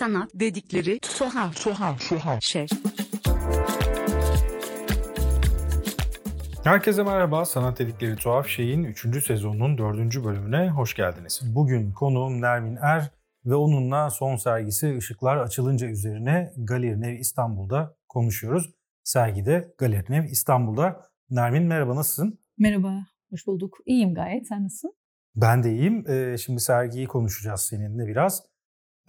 sanat 0.00 0.30
dedikleri 0.34 0.98
tuhaf 1.00 1.64
tuhaf 1.64 2.08
tuhaf 2.08 2.42
şey. 2.42 2.66
Herkese 6.64 7.02
merhaba. 7.02 7.44
Sanat 7.44 7.78
dedikleri 7.78 8.16
tuhaf 8.16 8.48
şeyin 8.48 8.84
3. 8.84 9.26
sezonunun 9.26 9.78
4. 9.78 10.24
bölümüne 10.24 10.70
hoş 10.70 10.94
geldiniz. 10.94 11.40
Bugün 11.54 11.92
konuğum 11.92 12.40
Nermin 12.40 12.76
Er 12.82 13.10
ve 13.44 13.54
onunla 13.54 14.10
son 14.10 14.36
sergisi 14.36 14.94
Işıklar 14.94 15.36
Açılınca 15.36 15.88
üzerine 15.88 16.52
Galeri 16.56 17.00
Nev 17.00 17.18
İstanbul'da 17.18 17.96
konuşuyoruz. 18.08 18.70
Sergide 19.04 19.74
Galeri 19.78 20.12
Nev 20.12 20.24
İstanbul'da. 20.24 21.06
Nermin 21.30 21.62
merhaba 21.62 21.96
nasılsın? 21.96 22.38
Merhaba, 22.58 23.06
hoş 23.30 23.46
bulduk. 23.46 23.78
İyiyim 23.86 24.14
gayet. 24.14 24.46
Sen 24.48 24.64
nasılsın? 24.64 24.94
Ben 25.36 25.62
de 25.62 25.72
iyiyim. 25.72 26.10
Ee, 26.10 26.36
şimdi 26.38 26.60
sergiyi 26.60 27.06
konuşacağız 27.06 27.60
seninle 27.60 28.06
biraz. 28.06 28.49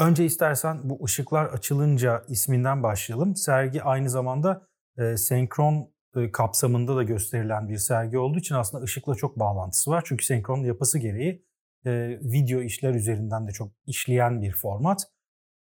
Önce 0.01 0.25
istersen 0.25 0.89
bu 0.89 1.05
ışıklar 1.05 1.45
açılınca 1.45 2.25
isminden 2.27 2.83
başlayalım. 2.83 3.35
Sergi 3.35 3.83
aynı 3.83 4.09
zamanda 4.09 4.67
e, 4.97 5.17
senkron 5.17 5.93
e, 6.15 6.31
kapsamında 6.31 6.95
da 6.95 7.03
gösterilen 7.03 7.69
bir 7.69 7.77
sergi 7.77 8.17
olduğu 8.17 8.39
için 8.39 8.55
aslında 8.55 8.83
ışıkla 8.83 9.15
çok 9.15 9.39
bağlantısı 9.39 9.91
var. 9.91 10.03
Çünkü 10.05 10.25
senkron 10.25 10.63
yapısı 10.63 10.99
gereği 10.99 11.45
e, 11.85 12.19
video 12.21 12.61
işler 12.61 12.95
üzerinden 12.95 13.47
de 13.47 13.51
çok 13.51 13.71
işleyen 13.85 14.41
bir 14.41 14.51
format. 14.51 15.03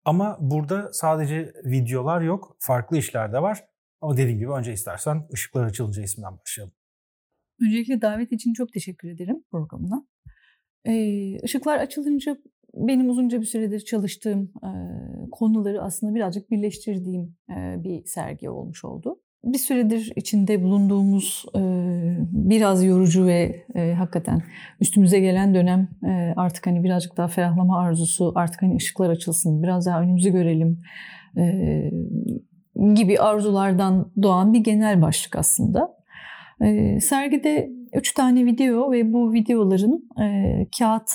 Ama 0.05 0.37
burada 0.39 0.93
sadece 0.93 1.53
videolar 1.65 2.21
yok, 2.21 2.57
farklı 2.59 2.97
işler 2.97 3.33
de 3.33 3.41
var. 3.41 3.63
Ama 4.01 4.17
dediğim 4.17 4.39
gibi 4.39 4.51
önce 4.51 4.73
istersen 4.73 5.27
ışıklar 5.33 5.65
açılınca 5.65 6.03
isminden 6.03 6.39
başlayalım. 6.39 6.73
Öncelikle 7.61 8.01
davet 8.01 8.31
için 8.31 8.53
çok 8.53 8.73
teşekkür 8.73 9.09
ederim 9.09 9.43
programına. 9.51 10.07
Ee, 10.85 11.43
ışıklar 11.43 11.77
açılınca 11.79 12.37
benim 12.79 13.09
uzunca 13.09 13.41
bir 13.41 13.45
süredir 13.45 13.79
çalıştığım 13.79 14.51
e, 14.63 14.71
konuları 15.31 15.81
aslında 15.81 16.15
birazcık 16.15 16.51
birleştirdiğim 16.51 17.35
e, 17.49 17.83
bir 17.83 18.05
sergi 18.05 18.49
olmuş 18.49 18.85
oldu. 18.85 19.19
Bir 19.43 19.57
süredir 19.57 20.13
içinde 20.15 20.63
bulunduğumuz 20.63 21.45
e, 21.55 21.61
biraz 22.31 22.83
yorucu 22.83 23.25
ve 23.25 23.65
e, 23.75 23.93
hakikaten 23.93 24.41
üstümüze 24.79 25.19
gelen 25.19 25.55
dönem 25.55 25.89
e, 26.05 26.33
artık 26.35 26.67
hani 26.67 26.83
birazcık 26.83 27.17
daha 27.17 27.27
ferahlama 27.27 27.79
arzusu, 27.79 28.31
artık 28.35 28.61
hani 28.61 28.75
ışıklar 28.75 29.09
açılsın, 29.09 29.63
biraz 29.63 29.85
daha 29.85 30.01
önümüzü 30.01 30.29
görelim 30.29 30.81
e, 31.37 31.91
gibi 32.93 33.19
arzulardan 33.19 34.11
doğan 34.21 34.53
bir 34.53 34.59
genel 34.59 35.01
başlık 35.01 35.35
aslında. 35.35 35.97
E, 36.61 36.99
sergide 36.99 37.69
üç 37.93 38.13
tane 38.13 38.45
video 38.45 38.91
ve 38.91 39.13
bu 39.13 39.33
videoların 39.33 40.09
e, 40.21 40.67
kağıt 40.79 41.09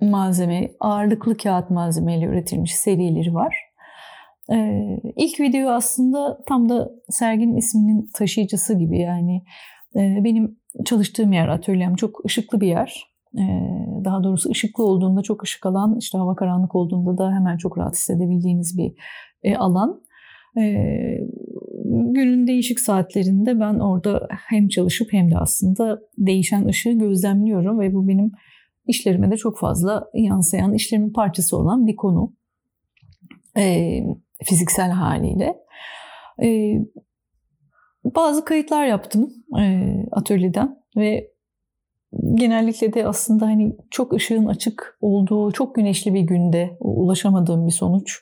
malzeme, 0.00 0.70
ağırlıklı 0.80 1.36
kağıt 1.36 1.70
malzemeyle 1.70 2.26
üretilmiş 2.26 2.76
serileri 2.76 3.34
var. 3.34 3.56
Ee, 4.52 5.00
ilk 5.16 5.40
video 5.40 5.70
aslında 5.70 6.38
tam 6.48 6.68
da 6.68 6.90
serginin 7.10 7.56
isminin 7.56 8.10
taşıyıcısı 8.14 8.78
gibi 8.78 8.98
yani 8.98 9.42
e, 9.96 10.24
benim 10.24 10.58
çalıştığım 10.84 11.32
yer, 11.32 11.48
atölyem 11.48 11.94
çok 11.94 12.24
ışıklı 12.24 12.60
bir 12.60 12.68
yer. 12.68 13.16
Ee, 13.38 13.42
daha 14.04 14.24
doğrusu 14.24 14.50
ışıklı 14.50 14.84
olduğunda 14.84 15.22
çok 15.22 15.42
ışık 15.42 15.66
alan, 15.66 15.96
işte 15.98 16.18
hava 16.18 16.36
karanlık 16.36 16.74
olduğunda 16.74 17.18
da 17.18 17.32
hemen 17.32 17.56
çok 17.56 17.78
rahat 17.78 17.94
hissedebildiğiniz 17.94 18.78
bir 18.78 18.92
e, 19.42 19.56
alan. 19.56 20.02
Ee, 20.58 21.18
günün 21.84 22.46
değişik 22.46 22.80
saatlerinde 22.80 23.60
ben 23.60 23.74
orada 23.74 24.28
hem 24.30 24.68
çalışıp 24.68 25.12
hem 25.12 25.30
de 25.30 25.38
aslında 25.38 26.00
değişen 26.18 26.66
ışığı 26.66 26.92
gözlemliyorum 26.92 27.80
ve 27.80 27.94
bu 27.94 28.08
benim 28.08 28.32
işlerime 28.86 29.30
de 29.30 29.36
çok 29.36 29.58
fazla 29.58 30.10
yansıyan, 30.14 30.74
işlerimin 30.74 31.12
parçası 31.12 31.56
olan 31.56 31.86
bir 31.86 31.96
konu. 31.96 32.32
E, 33.56 34.00
fiziksel 34.44 34.90
haliyle. 34.90 35.56
E, 36.42 36.78
bazı 38.04 38.44
kayıtlar 38.44 38.86
yaptım 38.86 39.32
e, 39.60 39.92
atölyeden 40.12 40.78
ve 40.96 41.30
genellikle 42.34 42.94
de 42.94 43.06
aslında 43.06 43.46
hani 43.46 43.76
çok 43.90 44.12
ışığın 44.12 44.46
açık 44.46 44.98
olduğu, 45.00 45.52
çok 45.52 45.74
güneşli 45.74 46.14
bir 46.14 46.20
günde 46.20 46.76
ulaşamadığım 46.80 47.66
bir 47.66 47.72
sonuç 47.72 48.20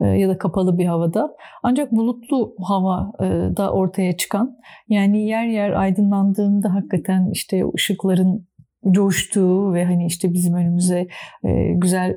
ya 0.00 0.28
da 0.28 0.38
kapalı 0.38 0.78
bir 0.78 0.86
havada. 0.86 1.36
Ancak 1.62 1.92
bulutlu 1.92 2.54
hava 2.62 3.12
da 3.56 3.72
ortaya 3.72 4.16
çıkan 4.16 4.56
yani 4.88 5.26
yer 5.26 5.46
yer 5.46 5.70
aydınlandığında 5.70 6.74
hakikaten 6.74 7.30
işte 7.32 7.62
ışıkların 7.74 8.46
coştuğu 8.90 9.74
ve 9.74 9.84
hani 9.84 10.06
işte 10.06 10.32
bizim 10.32 10.54
önümüze 10.54 11.06
e, 11.44 11.72
güzel 11.74 12.16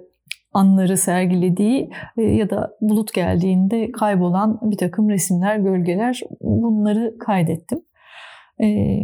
anları 0.53 0.97
sergilediği 0.97 1.89
e, 2.17 2.21
ya 2.21 2.49
da 2.49 2.77
bulut 2.81 3.13
geldiğinde 3.13 3.91
kaybolan 3.91 4.59
bir 4.63 4.77
takım 4.77 5.09
resimler, 5.09 5.57
gölgeler 5.57 6.21
bunları 6.41 7.17
kaydettim. 7.19 7.81
E, 8.61 8.97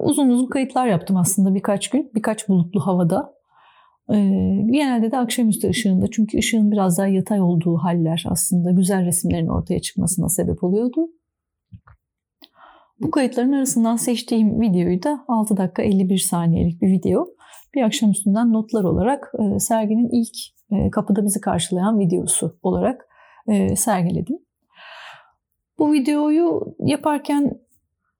uzun 0.00 0.28
uzun 0.28 0.46
kayıtlar 0.46 0.86
yaptım 0.86 1.16
aslında 1.16 1.54
birkaç 1.54 1.90
gün, 1.90 2.10
birkaç 2.14 2.48
bulutlu 2.48 2.80
havada. 2.80 3.40
Genelde 4.70 5.10
de 5.10 5.18
akşamüstü 5.18 5.68
ışığında 5.68 6.06
çünkü 6.10 6.38
ışığın 6.38 6.70
biraz 6.70 6.98
daha 6.98 7.06
yatay 7.06 7.40
olduğu 7.40 7.76
haller 7.76 8.24
aslında 8.28 8.70
güzel 8.70 9.06
resimlerin 9.06 9.48
ortaya 9.48 9.80
çıkmasına 9.80 10.28
sebep 10.28 10.64
oluyordu. 10.64 11.06
Bu 13.00 13.10
kayıtların 13.10 13.52
arasından 13.52 13.96
seçtiğim 13.96 14.60
videoyu 14.60 15.02
da 15.02 15.24
6 15.28 15.56
dakika 15.56 15.82
51 15.82 16.18
saniyelik 16.18 16.82
bir 16.82 16.92
video. 16.92 17.26
Bir 17.74 17.82
akşam 17.82 18.10
üstünden 18.10 18.52
notlar 18.52 18.84
olarak 18.84 19.32
e, 19.38 19.58
serginin 19.58 20.08
ilk 20.12 20.36
e, 20.72 20.90
kapıda 20.90 21.24
bizi 21.24 21.40
karşılayan 21.40 21.98
videosu 21.98 22.58
olarak 22.62 23.08
e, 23.48 23.76
sergiledim. 23.76 24.38
Bu 25.78 25.92
videoyu 25.92 26.74
yaparken 26.78 27.60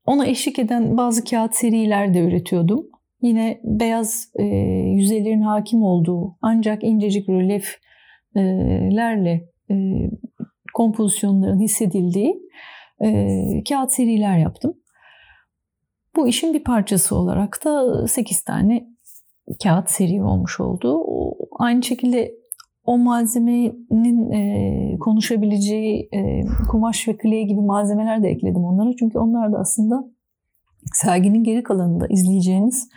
ona 0.06 0.26
eşlik 0.26 0.58
eden 0.58 0.96
bazı 0.96 1.24
kağıt 1.24 1.54
seriler 1.54 2.14
de 2.14 2.18
üretiyordum. 2.18 2.86
Yine 3.22 3.60
beyaz 3.64 4.32
yüzeylerin 4.84 5.42
hakim 5.42 5.82
olduğu 5.82 6.36
ancak 6.42 6.84
incecik 6.84 7.28
rölyeflerle 7.28 9.48
kompozisyonların 10.74 11.60
hissedildiği 11.60 12.42
e, 13.04 13.64
kağıt 13.68 13.92
seriler 13.92 14.38
yaptım. 14.38 14.74
Bu 16.16 16.28
işin 16.28 16.54
bir 16.54 16.64
parçası 16.64 17.16
olarak 17.16 17.64
da 17.64 18.06
8 18.08 18.42
tane 18.42 18.86
kağıt 19.62 19.90
seri 19.90 20.22
olmuş 20.22 20.60
oldu. 20.60 21.04
Aynı 21.58 21.82
şekilde 21.82 22.32
o 22.84 22.98
malzemenin 22.98 24.30
e, 24.30 24.98
konuşabileceği 24.98 26.08
e, 26.12 26.42
kumaş 26.70 27.08
ve 27.08 27.16
clay 27.22 27.42
gibi 27.42 27.60
malzemeler 27.60 28.22
de 28.22 28.28
ekledim 28.28 28.64
onlara. 28.64 28.90
Çünkü 28.98 29.18
onlar 29.18 29.52
da 29.52 29.58
aslında 29.58 30.04
serginin 30.92 31.44
geri 31.44 31.62
kalanında 31.62 32.06
izleyeceğiniz 32.10 32.88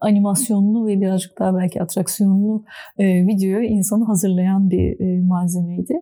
animasyonlu 0.00 0.86
ve 0.86 1.00
birazcık 1.00 1.38
daha 1.38 1.56
belki 1.56 1.82
atraksiyonlu 1.82 2.64
e, 2.98 3.26
videoya 3.26 3.68
insanı 3.68 4.04
hazırlayan 4.04 4.70
bir 4.70 5.00
e, 5.00 5.20
malzemeydi. 5.20 5.94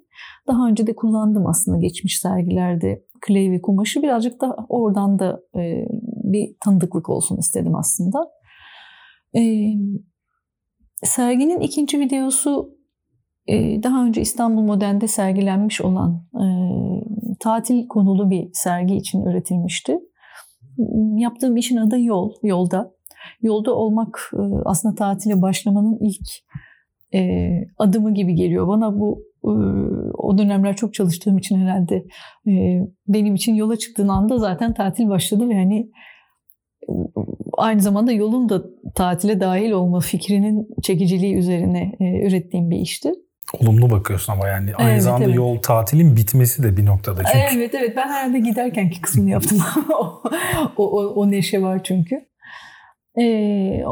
Daha 0.46 0.68
önce 0.68 0.86
de 0.86 0.94
kullandım 0.94 1.46
aslında 1.46 1.78
geçmiş 1.78 2.20
sergilerde 2.20 3.04
ve 3.30 3.60
kumaşı 3.60 4.02
birazcık 4.02 4.40
da 4.40 4.56
oradan 4.68 5.18
da 5.18 5.40
e, 5.56 5.84
bir 6.24 6.56
tanıdıklık 6.64 7.08
olsun 7.08 7.36
istedim 7.36 7.76
aslında. 7.76 8.18
E, 9.36 9.42
serginin 11.02 11.60
ikinci 11.60 12.00
videosu 12.00 12.78
e, 13.46 13.82
daha 13.82 14.04
önce 14.04 14.20
İstanbul 14.20 14.62
Modern'de 14.62 15.06
sergilenmiş 15.06 15.80
olan 15.80 16.26
e, 16.34 16.44
tatil 17.40 17.88
konulu 17.88 18.30
bir 18.30 18.48
sergi 18.52 18.96
için 18.96 19.22
üretilmişti. 19.22 19.98
Yaptığım 21.16 21.56
işin 21.56 21.76
adı 21.76 22.00
Yol, 22.00 22.32
Yolda. 22.42 22.94
Yolda 23.42 23.74
olmak 23.74 24.30
e, 24.34 24.42
aslında 24.64 24.94
tatile 24.94 25.42
başlamanın 25.42 25.98
ilk 26.00 26.28
e, 27.14 27.50
adımı 27.78 28.14
gibi 28.14 28.34
geliyor 28.34 28.68
bana. 28.68 28.98
Bu 28.98 29.22
o 30.18 30.38
dönemler 30.38 30.76
çok 30.76 30.94
çalıştığım 30.94 31.38
için 31.38 31.58
herhalde 31.58 32.04
benim 33.08 33.34
için 33.34 33.54
yola 33.54 33.76
çıktığın 33.76 34.08
anda 34.08 34.38
zaten 34.38 34.74
tatil 34.74 35.08
başladı 35.08 35.48
ve 35.48 35.54
hani 35.54 35.90
aynı 37.56 37.80
zamanda 37.80 38.12
yolun 38.12 38.48
da 38.48 38.62
tatile 38.94 39.40
dahil 39.40 39.70
olma 39.70 40.00
fikrinin 40.00 40.68
çekiciliği 40.82 41.36
üzerine 41.36 41.92
ürettiğim 42.00 42.70
bir 42.70 42.78
işti. 42.78 43.12
Olumlu 43.60 43.90
bakıyorsun 43.90 44.32
ama 44.32 44.48
yani 44.48 44.74
aynı 44.74 44.90
evet, 44.90 45.02
zamanda 45.02 45.24
evet. 45.24 45.36
yol 45.36 45.56
tatilin 45.56 46.16
bitmesi 46.16 46.62
de 46.62 46.76
bir 46.76 46.86
noktada 46.86 47.22
çünkü. 47.24 47.56
Evet 47.56 47.74
evet 47.74 47.96
ben 47.96 48.08
herhalde 48.08 48.38
giderkenki 48.38 49.00
kısmını 49.00 49.30
yaptım. 49.30 49.58
o, 50.76 50.84
o, 50.84 51.06
o 51.06 51.30
neşe 51.30 51.62
var 51.62 51.82
çünkü. 51.84 52.28
Ee, 53.20 53.82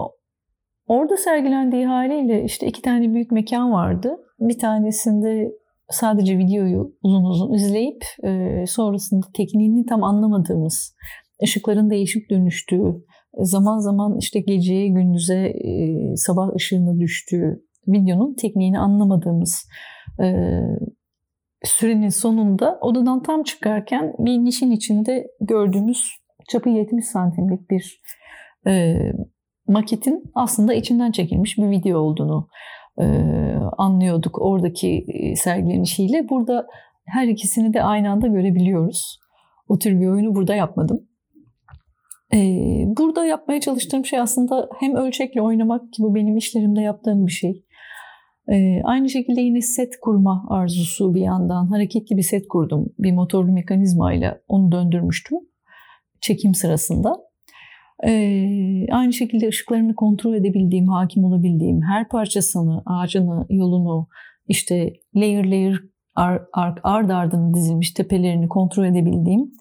orada 0.87 1.17
sergilendiği 1.17 1.87
haliyle 1.87 2.45
işte 2.45 2.67
iki 2.67 2.83
tane 2.83 3.15
büyük 3.15 3.31
mekan 3.31 3.73
vardı. 3.73 4.17
Bir 4.41 4.59
tanesinde 4.59 5.53
sadece 5.91 6.39
videoyu 6.39 6.95
uzun 7.03 7.25
uzun 7.25 7.53
izleyip 7.53 8.05
e, 8.25 8.65
sonrasında 8.67 9.27
tekniğini 9.35 9.87
tam 9.87 10.05
anlamadığımız, 10.05 10.97
ışıkların 11.43 11.91
değişip 11.91 12.31
dönüştüğü, 12.31 13.05
zaman 13.41 13.79
zaman 13.79 14.19
işte 14.19 14.41
geceye 14.41 14.89
gündüze 14.89 15.47
e, 15.47 16.17
sabah 16.17 16.55
ışığına 16.55 17.01
düştüğü 17.01 17.63
videonun 17.89 18.35
tekniğini 18.35 18.79
anlamadığımız 18.79 19.69
e, 20.23 20.61
sürenin 21.65 22.09
sonunda 22.09 22.79
odadan 22.81 23.23
tam 23.23 23.43
çıkarken 23.43 24.15
bir 24.19 24.39
nişin 24.39 24.71
içinde 24.71 25.27
gördüğümüz 25.41 26.11
çapı 26.49 26.69
70 26.71 27.05
santimlik 27.05 27.71
bir 27.71 28.03
e, 28.67 28.97
maketin 29.69 30.25
aslında 30.35 30.75
içinden 30.75 31.13
çekilmiş 31.13 31.59
bir 31.59 31.71
video 31.71 31.99
olduğunu 31.99 32.49
anlıyorduk 33.79 34.43
oradaki 34.43 35.05
e, 35.09 35.37
sergilenişiyle. 35.37 36.29
Burada 36.29 36.67
her 37.07 37.29
ikisini 37.29 37.75
de 37.75 37.83
aynı 37.83 38.11
anda 38.11 38.27
görebiliyoruz. 38.27 39.21
O 39.69 39.79
tür 39.79 40.01
bir 40.01 40.07
oyunu 40.07 40.35
burada 40.35 40.55
yapmadım. 40.55 41.09
E, 42.35 42.39
burada 42.87 43.25
yapmaya 43.25 43.61
çalıştığım 43.61 44.05
şey 44.05 44.19
aslında 44.19 44.69
hem 44.81 44.95
ölçekle 44.95 45.43
oynamak 45.43 45.93
ki 45.93 46.03
bu 46.03 46.15
benim 46.15 46.37
işlerimde 46.37 46.81
yaptığım 46.81 47.27
bir 47.27 47.33
şey. 47.33 47.65
E, 48.53 48.83
aynı 48.85 49.09
şekilde 49.09 49.41
yine 49.41 49.61
set 49.61 50.01
kurma 50.01 50.47
arzusu 50.49 51.15
bir 51.15 51.21
yandan. 51.21 51.67
Hareketli 51.67 52.17
bir 52.17 52.23
set 52.23 52.49
kurdum. 52.49 52.87
Bir 52.99 53.13
motorlu 53.13 53.53
mekanizma 53.53 54.13
ile 54.13 54.41
onu 54.49 54.73
döndürmüştüm 54.73 55.39
çekim 56.21 56.55
sırasında. 56.55 57.26
Ee, 58.05 58.87
aynı 58.93 59.13
şekilde 59.13 59.49
ışıklarını 59.49 59.95
kontrol 59.95 60.35
edebildiğim, 60.35 60.89
hakim 60.89 61.25
olabildiğim, 61.25 61.81
her 61.83 62.09
parçasını, 62.09 62.83
ağacını, 62.87 63.47
yolunu, 63.51 64.09
işte 64.49 64.93
layer 65.15 65.45
layer 65.45 65.81
ar, 66.15 66.43
ar, 66.53 66.79
ard 66.83 67.11
ardına 67.11 67.55
dizilmiş 67.55 67.91
tepelerini 67.91 68.49
kontrol 68.49 68.85
edebildiğim 68.85 69.53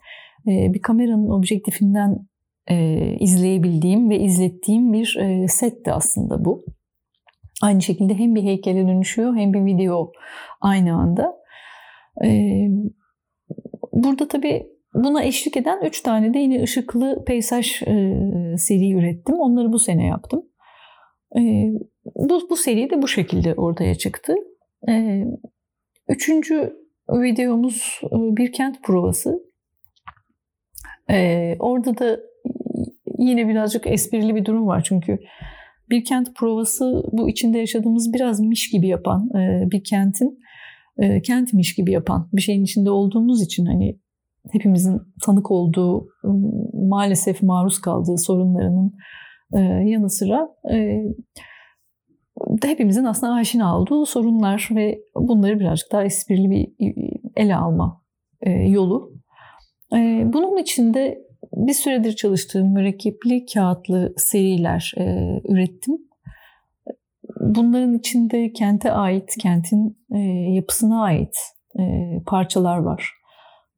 bir 0.48 0.82
kameranın 0.82 1.30
objektifinden 1.30 2.28
e, 2.70 2.98
izleyebildiğim 3.20 4.10
ve 4.10 4.20
izlettiğim 4.20 4.94
bir 4.94 5.18
e, 5.20 5.48
setti 5.48 5.92
aslında 5.92 6.46
bu. 6.46 6.66
Aynı 7.62 7.82
şekilde 7.82 8.14
hem 8.14 8.36
bir 8.36 8.44
heykele 8.44 8.88
dönüşüyor 8.88 9.36
hem 9.36 9.54
bir 9.54 9.66
video 9.66 10.12
aynı 10.62 10.96
anda. 10.96 11.36
E, 12.26 12.30
burada 13.94 14.28
tabii 14.28 14.68
Buna 14.96 15.24
eşlik 15.24 15.58
eden 15.58 15.86
üç 15.86 16.02
tane 16.02 16.34
de 16.34 16.40
yine 16.40 16.64
ışıklı 16.64 17.24
peyzaj 17.26 17.82
e, 17.82 18.18
seri 18.58 18.94
ürettim. 18.94 19.36
Onları 19.36 19.74
bu 19.74 19.80
sene 19.80 20.06
yaptım. 20.06 20.46
E, 21.38 21.42
bu, 22.16 22.50
bu 22.50 22.56
seri 22.56 22.90
de 22.90 23.02
bu 23.02 23.08
şekilde 23.08 23.54
ortaya 23.54 23.96
çıktı. 23.96 24.36
E, 24.90 25.24
üçüncü 26.10 26.74
videomuz 27.10 28.00
e, 28.04 28.16
bir 28.38 28.52
kent 28.52 28.84
provası. 28.84 29.40
E, 31.12 31.56
orada 31.60 31.98
da 31.98 32.20
yine 33.18 33.48
birazcık 33.48 33.88
esprili 33.88 34.36
bir 34.36 34.46
durum 34.46 34.68
var 34.68 34.84
çünkü 34.86 35.20
bir 35.90 36.04
kent 36.04 36.36
provası 36.36 37.04
bu 37.12 37.30
içinde 37.30 37.58
yaşadığımız 37.58 38.14
biraz 38.14 38.40
miş 38.40 38.70
gibi 38.70 38.88
yapan 38.88 39.30
e, 39.36 39.72
bir 39.72 39.84
kentin 39.84 40.40
e, 40.98 41.22
kentmiş 41.22 41.76
gibi 41.76 41.92
yapan 41.92 42.30
bir 42.34 42.42
şeyin 42.42 42.64
içinde 42.64 42.90
olduğumuz 42.90 43.42
için 43.42 43.66
hani 43.66 44.00
hepimizin 44.52 45.02
tanık 45.26 45.52
olduğu, 45.52 46.08
maalesef 46.74 47.44
maruz 47.44 47.82
kaldığı 47.82 48.18
sorunlarının 48.18 48.94
yanı 49.86 50.10
sıra 50.10 50.50
hepimizin 52.64 53.04
aslında 53.04 53.34
aşina 53.34 53.80
olduğu 53.80 54.06
sorunlar 54.06 54.70
ve 54.72 55.00
bunları 55.16 55.60
birazcık 55.60 55.92
daha 55.92 56.04
esprili 56.04 56.50
bir 56.50 56.74
ele 57.36 57.56
alma 57.56 58.02
yolu. 58.68 59.14
Bunun 60.24 60.58
içinde 60.58 61.26
bir 61.54 61.74
süredir 61.74 62.16
çalıştığım 62.16 62.74
mürekkepli 62.74 63.46
kağıtlı 63.46 64.14
seriler 64.18 64.94
ürettim. 65.50 65.98
Bunların 67.40 67.94
içinde 67.94 68.54
kente 68.54 68.92
ait, 68.92 69.36
kentin 69.42 69.98
yapısına 70.54 71.04
ait 71.04 71.36
parçalar 72.26 72.78
var 72.78 73.12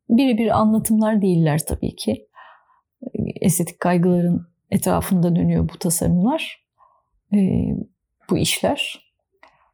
birebir 0.09 0.59
anlatımlar 0.59 1.21
değiller 1.21 1.61
tabii 1.67 1.95
ki. 1.95 2.27
Estetik 3.41 3.79
kaygıların 3.79 4.47
etrafında 4.71 5.35
dönüyor 5.35 5.69
bu 5.73 5.77
tasarımlar, 5.77 6.65
e, 7.33 7.37
bu 8.29 8.37
işler. 8.37 9.11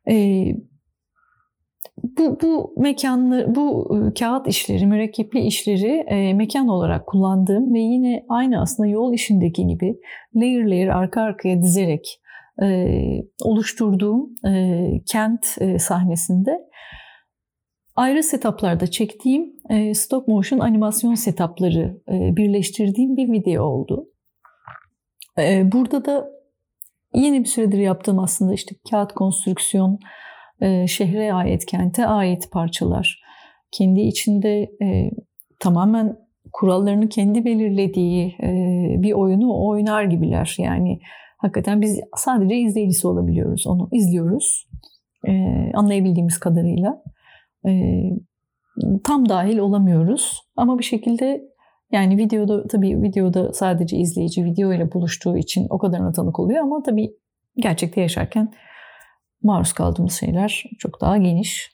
E, 0.09 0.45
bu, 2.03 2.39
bu 2.41 2.73
mekanlı, 2.77 3.55
bu 3.55 3.97
e, 3.97 4.13
kağıt 4.13 4.47
işleri, 4.47 4.85
mürekkepli 4.85 5.39
işleri 5.39 6.05
mekan 6.33 6.67
olarak 6.67 7.07
kullandığım 7.07 7.73
ve 7.73 7.79
yine 7.79 8.25
aynı 8.29 8.61
aslında 8.61 8.89
yol 8.89 9.13
işindeki 9.13 9.67
gibi 9.67 9.99
layer 10.35 10.65
layer 10.65 10.87
arka 10.87 11.21
arkaya 11.21 11.61
dizerek 11.61 12.19
oluşturduğum 13.43 14.29
kent 15.05 15.45
sahnesinde 15.77 16.59
ayrı 17.95 18.23
setuplarda 18.23 18.87
çektiğim 18.87 19.53
e, 19.69 19.93
stop 19.93 20.27
motion 20.27 20.59
animasyon 20.59 21.15
setupları 21.15 22.01
e, 22.09 22.35
birleştirdiğim 22.35 23.17
bir 23.17 23.31
video 23.31 23.63
oldu. 23.63 24.07
E, 25.39 25.71
burada 25.71 26.05
da 26.05 26.29
yeni 27.13 27.39
bir 27.39 27.45
süredir 27.45 27.77
yaptığım 27.77 28.19
aslında 28.19 28.53
işte 28.53 28.75
kağıt 28.89 29.13
konstrüksiyon, 29.13 29.99
e, 30.61 30.87
şehre 30.87 31.33
ait, 31.33 31.65
kente 31.65 32.07
ait 32.07 32.51
parçalar. 32.51 33.23
Kendi 33.71 34.01
içinde 34.01 34.71
tamamen 35.59 36.17
kurallarını 36.53 37.09
kendi 37.09 37.45
belirlediği 37.45 38.35
bir 39.03 39.11
oyunu 39.11 39.67
oynar 39.67 40.03
gibiler. 40.03 40.55
Yani 40.59 40.99
hakikaten 41.37 41.81
biz 41.81 41.99
sadece 42.15 42.55
izleyicisi 42.55 43.07
olabiliyoruz. 43.07 43.67
Onu 43.67 43.89
izliyoruz 43.91 44.67
anlayabildiğimiz 45.73 46.39
kadarıyla 46.39 47.03
tam 49.03 49.29
dahil 49.29 49.57
olamıyoruz. 49.57 50.41
Ama 50.55 50.79
bir 50.79 50.83
şekilde 50.83 51.43
yani 51.91 52.17
videoda 52.17 52.67
tabii 52.67 53.01
videoda 53.01 53.53
sadece 53.53 53.97
izleyici 53.97 54.45
video 54.45 54.73
ile 54.73 54.91
buluştuğu 54.91 55.37
için 55.37 55.67
o 55.69 55.77
kadarına 55.77 56.11
tanık 56.11 56.39
oluyor 56.39 56.63
ama 56.63 56.83
tabii 56.83 57.13
gerçekte 57.57 58.01
yaşarken 58.01 58.53
maruz 59.43 59.73
kaldığımız 59.73 60.13
şeyler 60.13 60.63
çok 60.79 61.01
daha 61.01 61.17
geniş. 61.17 61.73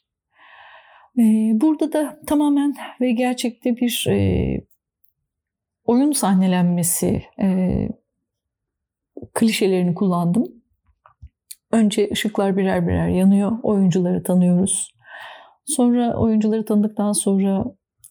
Burada 1.53 1.93
da 1.93 2.19
tamamen 2.27 2.75
ve 3.01 3.11
gerçekte 3.11 3.77
bir 3.77 4.05
oyun 5.85 6.11
sahnelenmesi 6.11 7.23
klişelerini 9.33 9.95
kullandım. 9.95 10.47
Önce 11.71 12.09
ışıklar 12.11 12.57
birer 12.57 12.87
birer 12.87 13.07
yanıyor, 13.07 13.51
oyuncuları 13.63 14.23
tanıyoruz. 14.23 14.91
Sonra 15.69 16.17
oyuncuları 16.17 16.65
tanıdıktan 16.65 17.11
sonra 17.11 17.65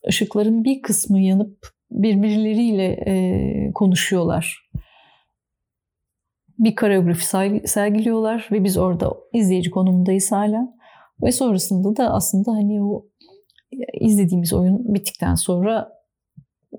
ışıkların 0.09 0.65
bir 0.65 0.83
kısmı 0.83 1.21
yanıp 1.21 1.59
birbirleriyle 1.91 2.87
e, 2.87 3.73
konuşuyorlar. 3.75 4.71
Bir 6.59 6.75
koreografi 6.75 7.27
sergiliyorlar 7.69 8.49
ve 8.53 8.65
biz 8.65 8.77
orada 8.77 9.13
izleyici 9.33 9.71
konumundayız 9.71 10.33
hala. 10.33 10.79
Ve 11.23 11.33
sonrasında 11.33 11.97
da 11.97 12.15
aslında 12.15 12.53
hani 12.53 12.83
o 12.83 13.07
izlediğimiz 14.01 14.53
oyun 14.53 14.95
bittikten 14.95 15.35
sonra 15.35 15.93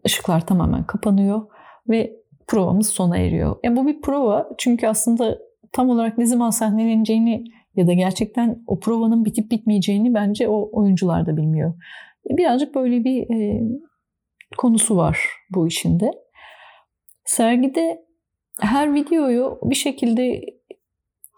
ışıklar 0.06 0.46
tamamen 0.46 0.84
kapanıyor 0.84 1.42
ve 1.90 2.14
provamız 2.48 2.90
sona 2.90 3.18
eriyor. 3.18 3.56
Yani 3.64 3.76
bu 3.76 3.88
bir 3.88 4.02
prova 4.02 4.50
çünkü 4.58 4.88
aslında 4.88 5.38
tam 5.72 5.90
olarak 5.90 6.18
ne 6.18 6.26
zaman 6.26 6.50
sahneleneceğini 6.50 7.44
ya 7.76 7.88
da 7.88 7.94
gerçekten 7.94 8.64
o 8.68 8.80
provanın 8.80 9.26
bitip 9.26 9.52
bitmeyeceğini 9.52 10.14
bence 10.14 10.48
o 10.48 10.70
oyuncular 10.72 11.26
da 11.26 11.38
bilmiyor. 11.38 11.74
Birazcık 12.30 12.76
böyle 12.76 13.04
bir 13.04 13.30
e, 13.36 13.62
konusu 14.58 14.98
var 14.98 15.20
bu 15.50 15.68
işinde. 15.68 16.12
Sergide 17.26 18.06
her 18.60 18.94
videoyu 18.94 19.60
bir 19.64 19.76
şekilde 19.76 20.42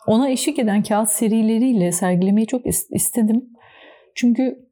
ona 0.08 0.30
eşlik 0.30 0.60
eden 0.60 0.84
kağıt 0.84 1.10
serileriyle 1.10 1.92
sergilemeyi 1.92 2.48
çok 2.48 2.62
istedim. 2.92 3.50
Çünkü 4.16 4.72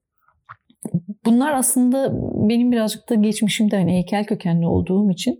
bunlar 1.26 1.54
aslında 1.54 2.12
benim 2.50 2.72
birazcık 2.72 3.10
da 3.10 3.16
geçmişimde 3.16 3.78
hani 3.78 3.94
heykel 3.94 4.26
kökenli 4.26 4.68
olduğum 4.68 5.12
için 5.12 5.40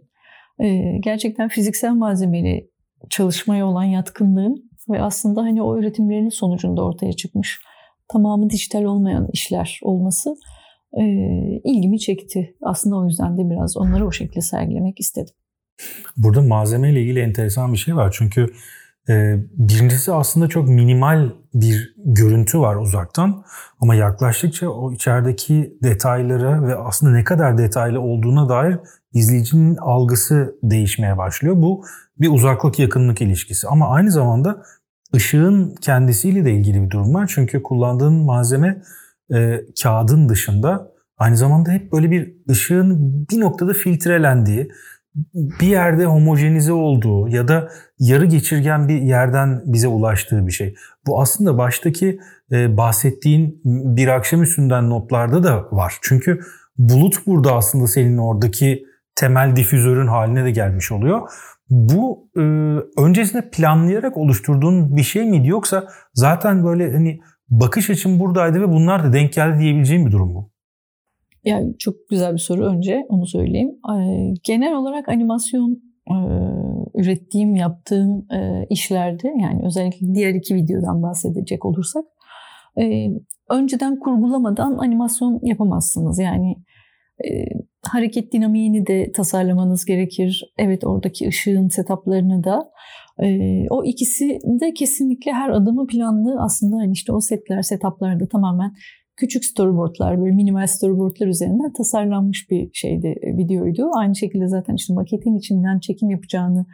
gerçekten 1.00 1.48
fiziksel 1.48 1.94
malzemeli 1.94 2.70
çalışmaya 3.10 3.66
olan 3.66 3.84
yatkınlığım 3.84 4.69
ve 4.90 5.02
aslında 5.02 5.42
hani 5.42 5.62
o 5.62 5.78
üretimlerinin 5.78 6.30
sonucunda 6.30 6.86
ortaya 6.86 7.14
çıkmış 7.14 7.62
tamamı 8.08 8.50
dijital 8.50 8.84
olmayan 8.84 9.28
işler 9.34 9.80
olması 9.84 10.36
e, 10.94 11.04
ilgimi 11.64 12.00
çekti. 12.00 12.56
Aslında 12.62 12.96
o 12.96 13.06
yüzden 13.06 13.38
de 13.38 13.50
biraz 13.50 13.78
onları 13.78 14.08
o 14.08 14.12
şekilde 14.12 14.42
sergilemek 14.42 15.00
istedim. 15.00 15.34
Burada 16.18 16.42
malzeme 16.42 16.92
ile 16.92 17.02
ilgili 17.02 17.20
enteresan 17.20 17.74
bir 17.74 17.78
şey 17.78 17.96
var. 17.96 18.16
Çünkü 18.18 18.48
e, 19.10 19.36
birincisi 19.54 20.14
aslında 20.14 20.48
çok 20.48 20.68
minimal 20.68 21.30
bir 21.54 21.96
görüntü 22.06 22.60
var 22.60 22.76
uzaktan. 22.76 23.44
Ama 23.80 23.96
yaklaştıkça 23.96 24.70
o 24.70 24.92
içerideki 24.94 25.78
detaylara 25.84 26.68
ve 26.68 26.76
aslında 26.76 27.12
ne 27.12 27.24
kadar 27.24 27.58
detaylı 27.58 28.02
olduğuna 28.02 28.50
dair 28.50 28.78
izleyicinin 29.14 29.76
algısı 29.76 30.56
değişmeye 30.64 31.18
başlıyor. 31.18 31.56
Bu 31.58 31.86
bir 32.20 32.30
uzaklık 32.30 32.80
yakınlık 32.80 33.22
ilişkisi. 33.22 33.68
Ama 33.68 33.90
aynı 33.90 34.12
zamanda 34.12 34.64
ışığın 35.16 35.76
kendisiyle 35.82 36.46
de 36.46 36.52
ilgili 36.52 36.84
bir 36.84 36.90
durum 36.90 37.14
var. 37.14 37.32
Çünkü 37.36 37.64
kullandığın 37.64 38.14
malzeme 38.14 38.82
e, 39.34 39.62
kağıdın 39.84 40.30
dışında 40.30 40.92
aynı 41.18 41.38
zamanda 41.38 41.72
hep 41.72 41.92
böyle 41.92 42.12
bir 42.12 42.34
ışığın 42.50 43.28
bir 43.32 43.40
noktada 43.40 43.74
filtrelendiği, 43.74 44.70
bir 45.34 45.68
yerde 45.68 46.06
homojenize 46.06 46.74
olduğu 46.74 47.28
ya 47.28 47.48
da 47.48 47.70
yarı 48.00 48.26
geçirgen 48.26 48.88
bir 48.88 49.02
yerden 49.02 49.62
bize 49.66 49.88
ulaştığı 49.88 50.48
bir 50.48 50.52
şey. 50.52 50.76
Bu 51.08 51.22
aslında 51.22 51.58
baştaki 51.58 52.20
e, 52.52 52.78
bahsettiğin 52.78 53.62
bir 53.66 54.08
akşam 54.08 54.44
üstünden 54.44 54.90
notlarda 54.90 55.44
da 55.44 55.68
var. 55.72 55.98
Çünkü 56.02 56.40
bulut 56.78 57.28
burada 57.28 57.56
aslında 57.56 57.88
senin 57.88 58.18
oradaki 58.18 58.86
temel 59.16 59.56
difüzörün 59.56 60.08
haline 60.08 60.46
de 60.46 60.52
gelmiş 60.52 60.92
oluyor. 60.92 61.30
Bu 61.70 62.30
e, 62.38 62.42
öncesinde 63.02 63.50
planlayarak 63.50 64.18
oluşturduğun 64.18 64.98
bir 64.98 65.04
şey 65.04 65.26
miydi 65.26 65.48
yoksa 65.48 65.88
zaten 66.14 66.64
böyle 66.64 66.92
hani 66.92 67.20
bakış 67.50 67.90
açım 67.90 68.20
buradaydı 68.20 68.62
ve 68.62 68.70
bunlar 68.70 69.04
da 69.04 69.14
denk 69.14 69.34
geldi 69.34 69.60
diyebileceğim 69.60 70.06
bir 70.06 70.12
durum 70.12 70.34
mu? 70.34 70.52
Yani 71.44 71.78
çok 71.78 71.96
güzel 72.10 72.34
bir 72.34 72.40
soru 72.40 72.66
önce 72.66 73.06
onu 73.10 73.28
söyleyeyim. 73.28 73.72
Genel 74.44 74.76
olarak 74.76 75.10
animasyon 75.10 75.82
ürettiğim, 76.96 77.56
yaptığım 77.56 78.28
işlerde 78.70 79.34
yani 79.42 79.62
özellikle 79.66 80.16
diğer 80.16 80.34
iki 80.34 80.56
videodan 80.56 81.04
bahsedecek 81.04 81.66
olursak 81.66 82.06
önceden 83.50 84.00
kurgulamadan 84.00 84.78
animasyon 84.78 85.40
yapamazsınız. 85.44 86.20
Yani 86.20 86.56
hareket 87.86 88.34
dinamiğini 88.34 88.88
de 88.88 89.12
tasarlamanız 89.12 89.86
gerekir. 89.86 90.54
Evet 90.58 90.84
oradaki 90.84 91.28
ışığın 91.28 91.68
setuplarını 91.68 92.44
da. 92.44 92.72
o 93.70 93.84
ikisi 93.84 94.40
de 94.44 94.74
kesinlikle 94.74 95.32
her 95.32 95.50
adımı 95.50 95.88
planlı. 95.88 96.36
Aslında 96.42 96.78
hani 96.78 96.92
işte 96.92 97.14
o 97.14 97.20
setler, 97.20 97.62
setuplar 97.62 98.20
da 98.20 98.28
tamamen 98.28 98.74
küçük 99.20 99.46
storyboardlar, 99.46 100.22
böyle 100.22 100.36
minimal 100.36 100.68
storyboardlar 100.68 101.28
üzerinden 101.28 101.74
tasarlanmış 101.74 102.48
bir 102.52 102.70
şeydi, 102.74 103.16
e, 103.22 103.38
videoydu. 103.38 103.90
Aynı 103.96 104.16
şekilde 104.16 104.48
zaten 104.48 104.76
işte 104.76 104.94
maketin 104.94 105.38
içinden 105.38 105.80
çekim 105.80 106.10
yapacağını 106.10 106.66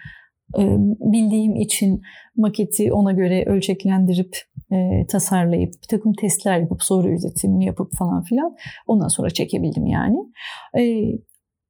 bildiğim 0.99 1.55
için 1.55 2.01
maketi 2.35 2.93
ona 2.93 3.11
göre 3.11 3.45
ölçeklendirip 3.45 4.37
e, 4.71 5.05
tasarlayıp 5.07 5.73
bir 5.83 5.87
takım 5.87 6.13
testler 6.13 6.59
yapıp 6.59 6.83
sonra 6.83 7.07
üretimini 7.07 7.65
yapıp 7.65 7.95
falan 7.97 8.23
filan 8.23 8.55
ondan 8.87 9.07
sonra 9.07 9.29
çekebildim 9.29 9.85
yani. 9.85 10.17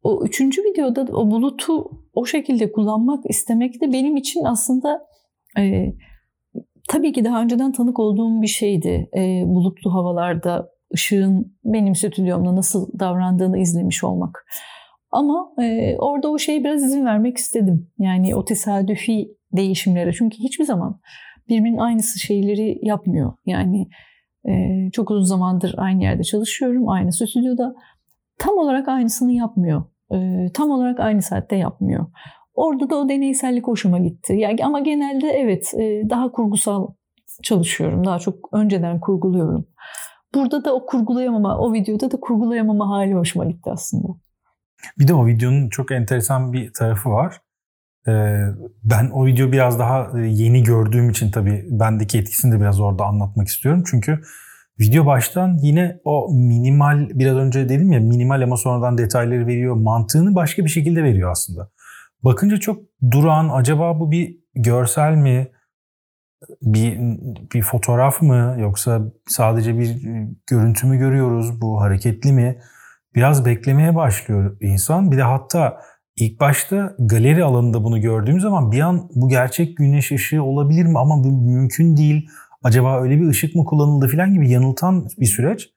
o 0.03 0.25
üçüncü 0.25 0.61
videoda 0.63 1.07
o 1.13 1.31
bulutu 1.31 1.91
o 2.13 2.25
şekilde 2.25 2.71
kullanmak 2.71 3.29
istemek 3.29 3.81
de 3.81 3.93
benim 3.93 4.15
için 4.17 4.43
aslında 4.43 5.01
tabii 6.87 7.13
ki 7.13 7.25
daha 7.25 7.41
önceden 7.41 7.71
tanık 7.71 7.99
olduğum 7.99 8.41
bir 8.41 8.47
şeydi. 8.47 9.09
E, 9.17 9.43
bulutlu 9.45 9.93
havalarda 9.93 10.69
ışığın 10.93 11.57
benim 11.63 11.95
stüdyomda 11.95 12.55
nasıl 12.55 12.99
davrandığını 12.99 13.57
izlemiş 13.57 14.03
olmak. 14.03 14.45
Ama 15.15 15.51
e, 15.61 15.95
orada 15.97 16.31
o 16.31 16.37
şeye 16.37 16.63
biraz 16.63 16.83
izin 16.83 17.05
vermek 17.05 17.37
istedim. 17.37 17.91
Yani 17.99 18.35
o 18.35 18.45
tesadüfi 18.45 19.27
değişimlere. 19.53 20.13
Çünkü 20.13 20.37
hiçbir 20.37 20.65
zaman 20.65 20.99
birbirinin 21.49 21.77
aynısı 21.77 22.19
şeyleri 22.19 22.79
yapmıyor. 22.81 23.33
Yani 23.45 23.87
e, 24.47 24.51
çok 24.91 25.11
uzun 25.11 25.25
zamandır 25.25 25.75
aynı 25.77 26.03
yerde 26.03 26.23
çalışıyorum, 26.23 26.89
aynı 26.89 27.13
stüdyoda. 27.13 27.75
Tam 28.37 28.57
olarak 28.57 28.87
aynısını 28.87 29.31
yapmıyor. 29.31 29.83
E, 30.13 30.47
tam 30.53 30.71
olarak 30.71 30.99
aynı 30.99 31.21
saatte 31.21 31.55
yapmıyor. 31.55 32.05
Orada 32.53 32.89
da 32.89 32.95
o 32.95 33.09
deneysellik 33.09 33.67
hoşuma 33.67 33.99
gitti. 33.99 34.33
Yani 34.33 34.65
ama 34.65 34.79
genelde 34.79 35.27
evet 35.27 35.73
e, 35.73 36.09
daha 36.09 36.31
kurgusal 36.31 36.87
çalışıyorum. 37.43 38.05
Daha 38.05 38.19
çok 38.19 38.35
önceden 38.53 38.99
kurguluyorum. 38.99 39.67
Burada 40.35 40.65
da 40.65 40.75
o 40.75 40.85
kurgulayamama, 40.85 41.57
o 41.57 41.73
videoda 41.73 42.11
da 42.11 42.19
kurgulayamama 42.19 42.89
hali 42.89 43.13
hoşuma 43.13 43.45
gitti 43.45 43.69
aslında. 43.71 44.07
Bir 44.99 45.07
de 45.07 45.13
o 45.13 45.27
videonun 45.27 45.69
çok 45.69 45.91
enteresan 45.91 46.53
bir 46.53 46.73
tarafı 46.73 47.09
var. 47.09 47.41
Ee, 48.07 48.45
ben 48.83 49.09
o 49.09 49.25
video 49.25 49.51
biraz 49.51 49.79
daha 49.79 50.19
e, 50.19 50.27
yeni 50.27 50.63
gördüğüm 50.63 51.09
için 51.09 51.31
tabii 51.31 51.65
bendeki 51.69 52.19
etkisini 52.19 52.51
de 52.51 52.59
biraz 52.59 52.79
orada 52.79 53.05
anlatmak 53.05 53.47
istiyorum. 53.47 53.83
Çünkü 53.85 54.21
video 54.79 55.05
baştan 55.05 55.57
yine 55.61 55.99
o 56.03 56.33
minimal, 56.33 57.09
biraz 57.09 57.37
önce 57.37 57.69
dedim 57.69 57.91
ya 57.91 57.99
minimal 57.99 58.41
ama 58.41 58.57
sonradan 58.57 58.97
detayları 58.97 59.47
veriyor. 59.47 59.75
Mantığını 59.75 60.35
başka 60.35 60.65
bir 60.65 60.69
şekilde 60.69 61.03
veriyor 61.03 61.31
aslında 61.31 61.69
bakınca 62.23 62.57
çok 62.57 62.83
duran 63.11 63.49
acaba 63.49 63.99
bu 63.99 64.11
bir 64.11 64.37
görsel 64.55 65.15
mi 65.15 65.47
bir 66.61 66.97
bir 67.53 67.61
fotoğraf 67.61 68.21
mı 68.21 68.55
yoksa 68.59 69.01
sadece 69.27 69.79
bir 69.79 69.97
görüntü 70.47 70.87
mü 70.87 70.97
görüyoruz 70.97 71.61
bu 71.61 71.81
hareketli 71.81 72.33
mi 72.33 72.59
biraz 73.15 73.45
beklemeye 73.45 73.95
başlıyor 73.95 74.57
insan 74.61 75.11
bir 75.11 75.17
de 75.17 75.21
hatta 75.21 75.77
ilk 76.15 76.39
başta 76.39 76.95
galeri 76.99 77.43
alanında 77.43 77.83
bunu 77.83 78.01
gördüğüm 78.01 78.39
zaman 78.39 78.71
bir 78.71 78.79
an 78.79 79.09
bu 79.15 79.29
gerçek 79.29 79.77
güneş 79.77 80.11
ışığı 80.11 80.43
olabilir 80.43 80.85
mi 80.85 80.99
ama 80.99 81.23
bu 81.23 81.31
mümkün 81.31 81.97
değil 81.97 82.29
acaba 82.63 83.01
öyle 83.01 83.21
bir 83.21 83.27
ışık 83.27 83.55
mı 83.55 83.65
kullanıldı 83.65 84.07
falan 84.07 84.33
gibi 84.33 84.49
yanıltan 84.49 85.07
bir 85.19 85.25
süreç 85.25 85.69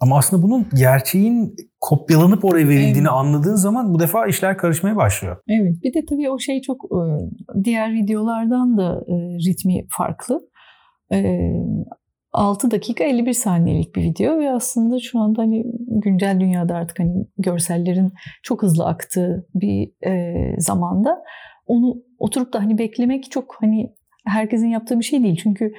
ama 0.00 0.18
aslında 0.18 0.42
bunun 0.42 0.66
gerçeğin 0.74 1.56
kopyalanıp 1.80 2.44
oraya 2.44 2.68
verildiğini 2.68 2.98
evet. 2.98 3.10
anladığın 3.10 3.56
zaman 3.56 3.94
bu 3.94 4.00
defa 4.00 4.26
işler 4.26 4.58
karışmaya 4.58 4.96
başlıyor. 4.96 5.36
Evet. 5.48 5.82
Bir 5.82 5.94
de 5.94 6.04
tabii 6.10 6.30
o 6.30 6.38
şey 6.38 6.60
çok 6.60 6.84
diğer 7.64 7.92
videolardan 7.92 8.78
da 8.78 9.00
ritmi 9.48 9.86
farklı. 9.90 10.40
6 12.34 12.70
dakika 12.70 13.04
51 13.04 13.32
saniyelik 13.32 13.94
bir 13.94 14.02
video 14.02 14.38
ve 14.38 14.50
aslında 14.50 15.00
şu 15.00 15.18
anda 15.18 15.42
hani 15.42 15.64
güncel 15.88 16.40
dünyada 16.40 16.74
artık 16.74 16.98
hani 16.98 17.26
görsellerin 17.38 18.12
çok 18.42 18.62
hızlı 18.62 18.86
aktığı 18.86 19.46
bir 19.54 19.90
zamanda 20.58 21.22
onu 21.66 22.02
oturup 22.18 22.52
da 22.52 22.58
hani 22.58 22.78
beklemek 22.78 23.30
çok 23.30 23.56
hani 23.60 23.92
herkesin 24.26 24.68
yaptığı 24.68 24.98
bir 24.98 25.04
şey 25.04 25.22
değil. 25.22 25.40
Çünkü 25.42 25.72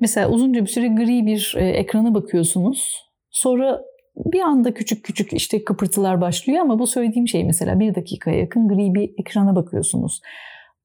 mesela 0.00 0.30
uzunca 0.30 0.60
bir 0.60 0.66
süre 0.66 0.88
gri 0.88 1.26
bir 1.26 1.54
ekrana 1.58 2.14
bakıyorsunuz 2.14 3.08
Sonra 3.30 3.80
bir 4.16 4.40
anda 4.40 4.74
küçük 4.74 5.04
küçük 5.04 5.32
işte 5.32 5.64
kıpırtılar 5.64 6.20
başlıyor 6.20 6.60
ama 6.60 6.78
bu 6.78 6.86
söylediğim 6.86 7.28
şey 7.28 7.44
mesela 7.44 7.80
bir 7.80 7.94
dakikaya 7.94 8.38
yakın 8.38 8.68
gri 8.68 8.94
bir 8.94 9.10
ekrana 9.18 9.56
bakıyorsunuz. 9.56 10.20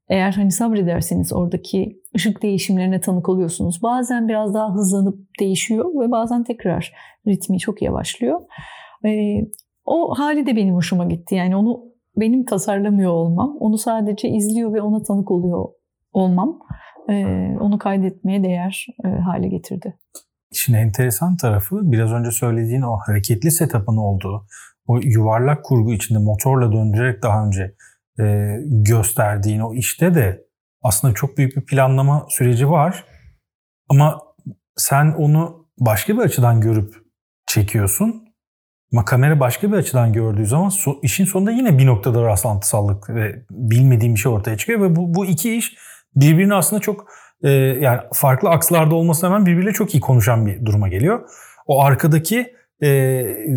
Eğer 0.09 0.31
hani 0.31 0.51
sabrederseniz 0.51 1.33
oradaki 1.33 2.01
ışık 2.15 2.43
değişimlerine 2.43 3.01
tanık 3.01 3.29
oluyorsunuz. 3.29 3.83
Bazen 3.83 4.27
biraz 4.27 4.53
daha 4.53 4.73
hızlanıp 4.73 5.19
değişiyor 5.39 5.85
ve 5.85 6.11
bazen 6.11 6.43
tekrar 6.43 6.93
ritmi 7.27 7.59
çok 7.59 7.81
yavaşlıyor. 7.81 8.39
Ee, 9.05 9.41
o 9.85 10.15
hali 10.19 10.45
de 10.45 10.55
benim 10.55 10.75
hoşuma 10.75 11.05
gitti. 11.05 11.35
Yani 11.35 11.55
onu 11.55 11.83
benim 12.17 12.45
tasarlamıyor 12.45 13.11
olmam, 13.11 13.57
onu 13.59 13.77
sadece 13.77 14.29
izliyor 14.29 14.73
ve 14.73 14.81
ona 14.81 15.03
tanık 15.03 15.31
oluyor 15.31 15.65
olmam 16.13 16.59
e, 17.09 17.13
onu 17.59 17.77
kaydetmeye 17.77 18.43
değer 18.43 18.87
e, 19.05 19.07
hale 19.07 19.47
getirdi. 19.47 19.97
İşin 20.51 20.73
enteresan 20.73 21.37
tarafı 21.37 21.91
biraz 21.91 22.11
önce 22.11 22.31
söylediğin 22.31 22.81
o 22.81 22.97
hareketli 23.07 23.51
setup'ın 23.51 23.97
olduğu, 23.97 24.45
o 24.87 24.99
yuvarlak 25.03 25.65
kurgu 25.65 25.93
içinde 25.93 26.19
motorla 26.19 26.71
döndürerek 26.71 27.23
daha 27.23 27.45
önce 27.45 27.75
e, 28.19 28.57
gösterdiğin 28.65 29.59
o 29.59 29.73
işte 29.73 30.15
de 30.15 30.45
aslında 30.81 31.13
çok 31.13 31.37
büyük 31.37 31.55
bir 31.55 31.65
planlama 31.65 32.25
süreci 32.29 32.69
var. 32.69 33.05
Ama 33.89 34.19
sen 34.75 35.05
onu 35.05 35.67
başka 35.79 36.13
bir 36.13 36.21
açıdan 36.21 36.61
görüp 36.61 36.93
çekiyorsun. 37.47 38.23
Ama 38.93 39.05
kamera 39.05 39.39
başka 39.39 39.71
bir 39.71 39.77
açıdan 39.77 40.13
gördüğü 40.13 40.45
zaman 40.45 40.69
so, 40.69 40.99
işin 41.01 41.25
sonunda 41.25 41.51
yine 41.51 41.77
bir 41.77 41.85
noktada 41.85 42.23
rastlantısallık 42.23 43.09
ve 43.09 43.45
bilmediğim 43.51 44.15
bir 44.15 44.19
şey 44.19 44.31
ortaya 44.31 44.57
çıkıyor 44.57 44.81
ve 44.81 44.95
bu, 44.95 45.13
bu 45.13 45.25
iki 45.25 45.55
iş 45.55 45.77
birbirine 46.15 46.55
aslında 46.55 46.79
çok 46.79 47.05
e, 47.43 47.49
yani 47.51 47.99
farklı 48.13 48.49
akslarda 48.49 48.95
olmasına 48.95 49.29
rağmen 49.29 49.45
birbiriyle 49.45 49.71
çok 49.73 49.95
iyi 49.95 50.01
konuşan 50.01 50.45
bir 50.45 50.65
duruma 50.65 50.87
geliyor. 50.87 51.29
O 51.67 51.83
arkadaki 51.83 52.53
e, 52.81 52.87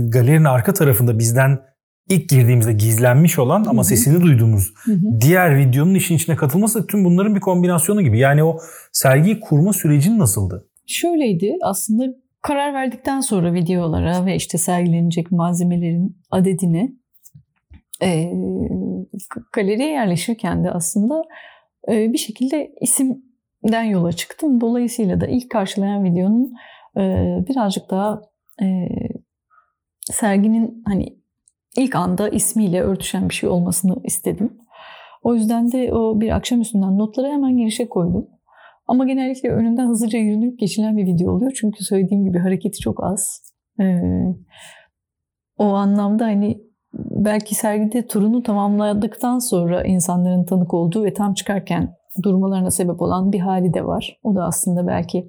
galerinin 0.08 0.44
arka 0.44 0.72
tarafında 0.72 1.18
bizden 1.18 1.58
ilk 2.08 2.28
girdiğimizde 2.28 2.72
gizlenmiş 2.72 3.38
olan 3.38 3.64
ama 3.64 3.72
Hı-hı. 3.72 3.84
sesini 3.84 4.20
duyduğumuz 4.20 4.72
Hı-hı. 4.84 5.20
diğer 5.20 5.58
videonun 5.58 5.94
işin 5.94 6.16
içine 6.16 6.36
katılması 6.36 6.86
tüm 6.86 7.04
bunların 7.04 7.34
bir 7.34 7.40
kombinasyonu 7.40 8.02
gibi. 8.02 8.18
Yani 8.18 8.44
o 8.44 8.58
sergiyi 8.92 9.40
kurma 9.40 9.72
sürecin 9.72 10.18
nasıldı? 10.18 10.68
Şöyleydi 10.86 11.56
aslında 11.62 12.14
karar 12.42 12.74
verdikten 12.74 13.20
sonra 13.20 13.54
videolara 13.54 14.26
ve 14.26 14.36
işte 14.36 14.58
sergilenecek 14.58 15.32
malzemelerin 15.32 16.16
adedini 16.30 16.96
e, 18.02 18.32
galeriye 19.52 19.90
yerleşirken 19.90 20.64
de 20.64 20.70
aslında 20.70 21.22
e, 21.88 22.12
bir 22.12 22.18
şekilde 22.18 22.70
isim 22.80 23.22
den 23.64 23.82
yola 23.82 24.12
çıktım. 24.12 24.60
Dolayısıyla 24.60 25.20
da 25.20 25.26
ilk 25.26 25.50
karşılayan 25.50 26.04
videonun 26.04 26.52
e, 26.96 27.00
birazcık 27.48 27.90
daha 27.90 28.22
e, 28.62 28.88
serginin 30.02 30.82
hani 30.86 31.16
ilk 31.76 31.94
anda 31.94 32.28
ismiyle 32.28 32.82
örtüşen 32.82 33.28
bir 33.28 33.34
şey 33.34 33.48
olmasını 33.48 33.96
istedim. 34.04 34.58
O 35.22 35.34
yüzden 35.34 35.72
de 35.72 35.94
o 35.94 36.20
bir 36.20 36.36
akşam 36.36 36.60
üstünden 36.60 36.98
notları 36.98 37.26
hemen 37.26 37.56
girişe 37.56 37.88
koydum. 37.88 38.26
Ama 38.86 39.06
genellikle 39.06 39.50
önünden 39.50 39.88
hızlıca 39.88 40.18
yürünüp 40.18 40.58
geçilen 40.58 40.96
bir 40.96 41.06
video 41.06 41.32
oluyor. 41.32 41.52
Çünkü 41.60 41.84
söylediğim 41.84 42.24
gibi 42.24 42.38
hareketi 42.38 42.78
çok 42.78 43.04
az. 43.04 43.42
Ee, 43.80 44.00
o 45.58 45.64
anlamda 45.64 46.24
hani 46.24 46.60
belki 46.94 47.54
sergide 47.54 48.06
turunu 48.06 48.42
tamamladıktan 48.42 49.38
sonra 49.38 49.84
insanların 49.84 50.44
tanık 50.44 50.74
olduğu 50.74 51.04
ve 51.04 51.14
tam 51.14 51.34
çıkarken 51.34 51.94
durmalarına 52.22 52.70
sebep 52.70 53.02
olan 53.02 53.32
bir 53.32 53.40
hali 53.40 53.74
de 53.74 53.86
var. 53.86 54.18
O 54.22 54.34
da 54.34 54.44
aslında 54.44 54.86
belki 54.86 55.28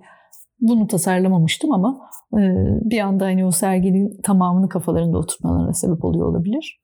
bunu 0.59 0.87
tasarlamamıştım 0.87 1.71
ama 1.71 2.09
e, 2.33 2.41
bir 2.81 2.99
anda 2.99 3.25
hani 3.25 3.45
o 3.45 3.51
serginin 3.51 4.21
tamamını 4.23 4.69
kafalarında 4.69 5.17
oturtmalarına 5.17 5.73
sebep 5.73 6.05
oluyor 6.05 6.27
olabilir. 6.27 6.81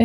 E, 0.00 0.04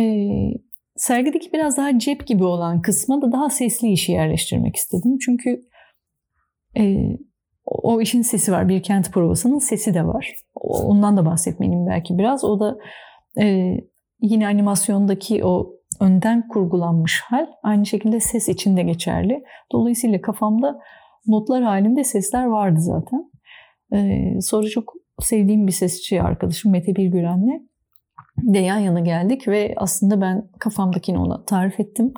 sergideki 0.96 1.52
biraz 1.52 1.76
daha 1.76 1.98
cep 1.98 2.26
gibi 2.26 2.44
olan 2.44 2.82
kısma 2.82 3.22
da 3.22 3.32
daha 3.32 3.50
sesli 3.50 3.88
işi 3.88 4.12
yerleştirmek 4.12 4.76
istedim. 4.76 5.18
Çünkü 5.18 5.60
e, 6.78 6.96
o 7.64 8.00
işin 8.00 8.22
sesi 8.22 8.52
var. 8.52 8.68
Bir 8.68 8.82
kent 8.82 9.12
provasının 9.12 9.58
sesi 9.58 9.94
de 9.94 10.06
var. 10.06 10.34
Ondan 10.54 11.16
da 11.16 11.26
bahsetmeliyim 11.26 11.86
belki 11.86 12.18
biraz. 12.18 12.44
O 12.44 12.60
da 12.60 12.78
yine 14.20 14.46
animasyondaki 14.46 15.44
o 15.44 15.76
önden 16.00 16.48
kurgulanmış 16.48 17.22
hal 17.24 17.46
aynı 17.62 17.86
şekilde 17.86 18.20
ses 18.20 18.48
için 18.48 18.76
de 18.76 18.82
geçerli. 18.82 19.44
Dolayısıyla 19.72 20.20
kafamda 20.20 20.78
notlar 21.28 21.62
halinde 21.62 22.04
sesler 22.04 22.44
vardı 22.44 22.80
zaten. 22.80 23.30
Ee, 23.94 24.40
sonra 24.40 24.68
çok 24.68 24.92
sevdiğim 25.20 25.66
bir 25.66 25.72
sesçi 25.72 26.22
arkadaşım 26.22 26.72
Mete 26.72 26.96
Birgüren'le 26.96 27.66
de 28.42 28.58
yan 28.58 28.78
yana 28.78 29.00
geldik 29.00 29.48
ve 29.48 29.74
aslında 29.76 30.20
ben 30.20 30.48
kafamdakini 30.58 31.18
ona 31.18 31.44
tarif 31.44 31.80
ettim. 31.80 32.14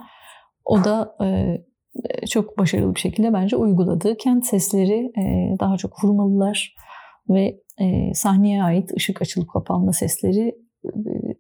O 0.65 0.85
da 0.85 1.17
e, 1.25 1.59
çok 2.27 2.59
başarılı 2.59 2.95
bir 2.95 3.01
şekilde 3.01 3.33
bence 3.33 3.57
uyguladı. 3.57 4.17
Kent 4.17 4.47
sesleri 4.47 5.13
e, 5.19 5.57
daha 5.61 5.77
çok 5.77 6.05
vurmalılar 6.05 6.75
ve 7.29 7.61
e, 7.81 8.15
sahneye 8.15 8.63
ait 8.63 8.93
ışık 8.97 9.23
açılıp 9.23 9.51
kapanma 9.51 9.93
sesleri 9.93 10.59
e, 10.85 10.91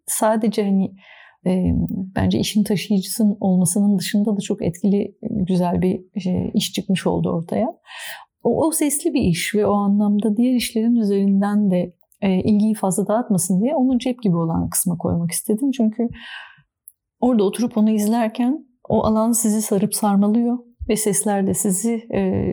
sadece 0.07 0.65
hani 0.65 0.95
e, 1.47 1.73
bence 2.17 2.39
işin 2.39 2.65
taşıyıcısının 2.65 3.37
olmasının 3.41 3.99
dışında 3.99 4.37
da 4.37 4.41
çok 4.41 4.63
etkili 4.63 5.15
güzel 5.31 5.83
bir 5.83 6.21
şey, 6.21 6.51
iş 6.55 6.73
çıkmış 6.73 7.07
oldu 7.07 7.31
ortaya. 7.31 7.67
O, 8.43 8.67
o 8.67 8.71
sesli 8.71 9.15
bir 9.15 9.21
iş 9.21 9.55
ve 9.55 9.67
o 9.67 9.73
anlamda 9.73 10.37
diğer 10.37 10.55
işlerin 10.55 10.97
üzerinden 10.97 11.71
de 11.71 11.95
e, 12.21 12.35
ilgiyi 12.43 12.75
fazla 12.75 13.07
dağıtmasın 13.07 13.61
diye 13.61 13.75
onu 13.75 13.99
cep 13.99 14.23
gibi 14.23 14.37
olan 14.37 14.69
kısma 14.69 14.97
koymak 14.97 15.31
istedim. 15.31 15.71
Çünkü 15.71 16.09
orada 17.21 17.45
oturup 17.45 17.79
onu 17.79 17.91
izlerken 17.91 18.67
o 18.89 19.05
alan 19.05 19.33
sizi 19.33 19.63
sarıp 19.63 19.95
sarmalıyor 19.95 20.59
ve 20.89 20.97
sesler 20.97 21.47
de 21.47 21.55
sizi 21.55 22.09
e, 22.15 22.45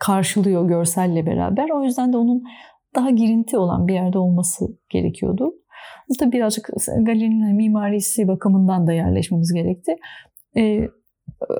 karşılıyor 0.00 0.68
görselle 0.68 1.26
beraber. 1.26 1.70
O 1.70 1.84
yüzden 1.84 2.12
de 2.12 2.16
onun 2.16 2.42
daha 2.94 3.10
girinti 3.10 3.58
olan 3.58 3.88
bir 3.88 3.94
yerde 3.94 4.18
olması 4.18 4.78
gerekiyordu. 4.88 5.52
Da 6.20 6.32
birazcık 6.32 6.68
galerinin 7.00 7.56
mimarisi 7.56 8.28
bakımından 8.28 8.86
da 8.86 8.92
yerleşmemiz 8.92 9.52
gerekti. 9.52 9.96
Ee, 10.56 10.88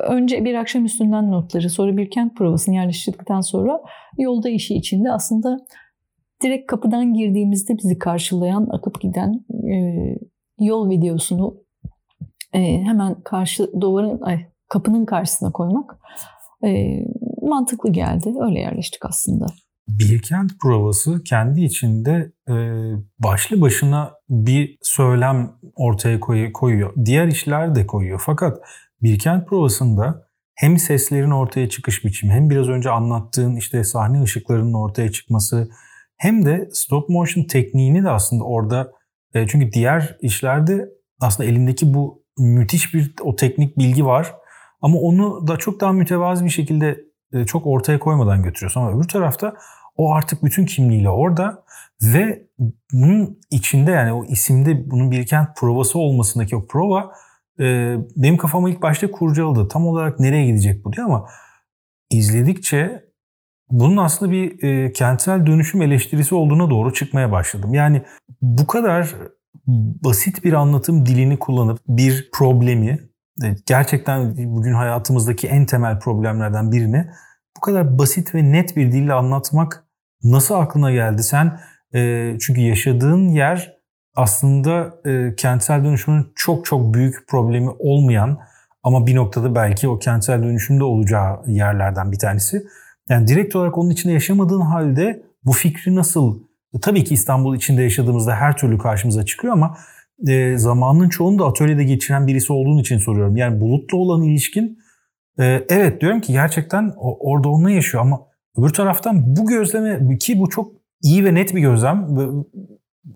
önce 0.08 0.44
bir 0.44 0.54
akşam 0.54 0.84
üstünden 0.84 1.30
notları, 1.30 1.70
sonra 1.70 1.96
bir 1.96 2.10
kent 2.10 2.36
provasını 2.36 2.74
yerleştirdikten 2.74 3.40
sonra 3.40 3.80
yolda 4.18 4.48
işi 4.48 4.74
içinde 4.74 5.12
aslında 5.12 5.58
direkt 6.42 6.66
kapıdan 6.66 7.14
girdiğimizde 7.14 7.78
bizi 7.78 7.98
karşılayan, 7.98 8.68
akıp 8.70 9.00
giden 9.00 9.44
e, 9.74 9.76
yol 10.60 10.90
videosunu 10.90 11.56
e, 12.52 12.82
hemen 12.82 13.20
karşı 13.20 13.80
duvarın, 13.80 14.20
ay, 14.20 14.46
kapının 14.68 15.04
karşısına 15.04 15.52
koymak 15.52 15.98
e, 16.64 16.98
mantıklı 17.42 17.92
geldi. 17.92 18.34
Öyle 18.40 18.60
yerleştik 18.60 19.04
aslında. 19.04 19.46
Bilkent 19.98 20.60
provası 20.60 21.24
kendi 21.24 21.60
içinde 21.64 22.32
e, 22.48 22.54
başlı 23.18 23.60
başına 23.60 24.12
bir 24.28 24.78
söylem 24.82 25.52
ortaya 25.74 26.20
koyuyor. 26.52 26.94
Diğer 27.04 27.26
işler 27.26 27.74
de 27.74 27.86
koyuyor. 27.86 28.22
Fakat 28.24 28.58
Bilkent 29.02 29.48
provasında 29.48 30.28
hem 30.54 30.78
seslerin 30.78 31.30
ortaya 31.30 31.68
çıkış 31.68 32.04
biçimi 32.04 32.32
hem 32.32 32.50
biraz 32.50 32.68
önce 32.68 32.90
anlattığın 32.90 33.56
işte 33.56 33.84
sahne 33.84 34.22
ışıklarının 34.22 34.74
ortaya 34.74 35.12
çıkması 35.12 35.68
hem 36.16 36.44
de 36.44 36.68
stop 36.72 37.08
motion 37.08 37.44
tekniğini 37.44 38.04
de 38.04 38.10
aslında 38.10 38.44
orada 38.44 38.92
e, 39.34 39.46
çünkü 39.46 39.72
diğer 39.72 40.16
işlerde 40.20 40.88
aslında 41.20 41.48
elindeki 41.48 41.94
bu 41.94 42.24
müthiş 42.38 42.94
bir 42.94 43.14
o 43.22 43.36
teknik 43.36 43.78
bilgi 43.78 44.04
var 44.04 44.34
ama 44.80 44.98
onu 44.98 45.46
da 45.48 45.56
çok 45.56 45.80
daha 45.80 45.92
mütevazi 45.92 46.44
bir 46.44 46.50
şekilde 46.50 47.00
e, 47.32 47.46
çok 47.46 47.66
ortaya 47.66 47.98
koymadan 47.98 48.42
götürüyorsun 48.42 48.80
ama 48.80 48.96
öbür 48.96 49.08
tarafta 49.08 49.54
o 49.96 50.14
artık 50.14 50.44
bütün 50.44 50.66
kimliğiyle 50.66 51.10
orada 51.10 51.64
ve 52.02 52.46
bunun 52.92 53.40
içinde 53.50 53.90
yani 53.90 54.12
o 54.12 54.24
isimde 54.24 54.90
bunun 54.90 55.10
bir 55.10 55.26
kent 55.26 55.48
provası 55.56 55.98
olmasındaki 55.98 56.56
o 56.56 56.66
prova 56.66 57.12
e, 57.60 57.96
benim 58.16 58.36
kafama 58.36 58.70
ilk 58.70 58.82
başta 58.82 59.10
kurcaladı. 59.10 59.68
Tam 59.68 59.86
olarak 59.86 60.20
nereye 60.20 60.46
gidecek 60.46 60.84
bu 60.84 60.92
diye 60.92 61.04
ama 61.04 61.28
izledikçe 62.10 63.04
bunun 63.70 63.96
aslında 63.96 64.32
bir 64.32 64.62
e, 64.62 64.92
kentsel 64.92 65.46
dönüşüm 65.46 65.82
eleştirisi 65.82 66.34
olduğuna 66.34 66.70
doğru 66.70 66.92
çıkmaya 66.92 67.32
başladım. 67.32 67.74
Yani 67.74 68.02
bu 68.42 68.66
kadar 68.66 69.14
basit 70.04 70.44
bir 70.44 70.52
anlatım 70.52 71.06
dilini 71.06 71.38
kullanıp 71.38 71.80
bir 71.88 72.30
problemi 72.32 72.98
e, 73.44 73.46
gerçekten 73.66 74.36
bugün 74.36 74.72
hayatımızdaki 74.72 75.48
en 75.48 75.66
temel 75.66 75.98
problemlerden 75.98 76.72
birini 76.72 77.06
kadar 77.62 77.98
basit 77.98 78.34
ve 78.34 78.52
net 78.52 78.76
bir 78.76 78.92
dille 78.92 79.12
anlatmak 79.12 79.84
nasıl 80.24 80.54
aklına 80.54 80.92
geldi? 80.92 81.22
Sen 81.22 81.60
e, 81.94 82.32
çünkü 82.40 82.60
yaşadığın 82.60 83.28
yer 83.28 83.76
aslında 84.16 84.94
e, 85.06 85.34
kentsel 85.36 85.84
dönüşümün 85.84 86.32
çok 86.34 86.64
çok 86.64 86.94
büyük 86.94 87.28
problemi 87.28 87.70
olmayan 87.78 88.38
ama 88.82 89.06
bir 89.06 89.16
noktada 89.16 89.54
belki 89.54 89.88
o 89.88 89.98
kentsel 89.98 90.42
dönüşümde 90.42 90.84
olacağı 90.84 91.40
yerlerden 91.46 92.12
bir 92.12 92.18
tanesi. 92.18 92.62
Yani 93.08 93.26
direkt 93.26 93.56
olarak 93.56 93.78
onun 93.78 93.90
içinde 93.90 94.12
yaşamadığın 94.12 94.60
halde 94.60 95.22
bu 95.44 95.52
fikri 95.52 95.94
nasıl 95.94 96.40
tabii 96.82 97.04
ki 97.04 97.14
İstanbul 97.14 97.56
içinde 97.56 97.82
yaşadığımızda 97.82 98.34
her 98.34 98.56
türlü 98.56 98.78
karşımıza 98.78 99.24
çıkıyor 99.24 99.52
ama 99.52 99.76
e, 100.28 100.58
zamanın 100.58 101.08
çoğunu 101.08 101.38
da 101.38 101.46
atölyede 101.46 101.84
geçiren 101.84 102.26
birisi 102.26 102.52
olduğun 102.52 102.78
için 102.78 102.98
soruyorum. 102.98 103.36
Yani 103.36 103.60
bulutla 103.60 103.98
olan 103.98 104.22
ilişkin 104.22 104.78
e, 105.38 105.66
evet 105.68 106.00
diyorum 106.00 106.20
ki 106.20 106.32
gerçekten 106.32 106.92
orada 106.96 107.48
onunla 107.48 107.70
yaşıyor 107.70 108.04
ama 108.04 108.20
öbür 108.58 108.68
taraftan 108.68 109.36
bu 109.36 109.46
gözleme 109.46 110.18
ki 110.18 110.40
bu 110.40 110.48
çok 110.48 110.72
iyi 111.02 111.24
ve 111.24 111.34
net 111.34 111.54
bir 111.54 111.60
gözlem. 111.60 112.08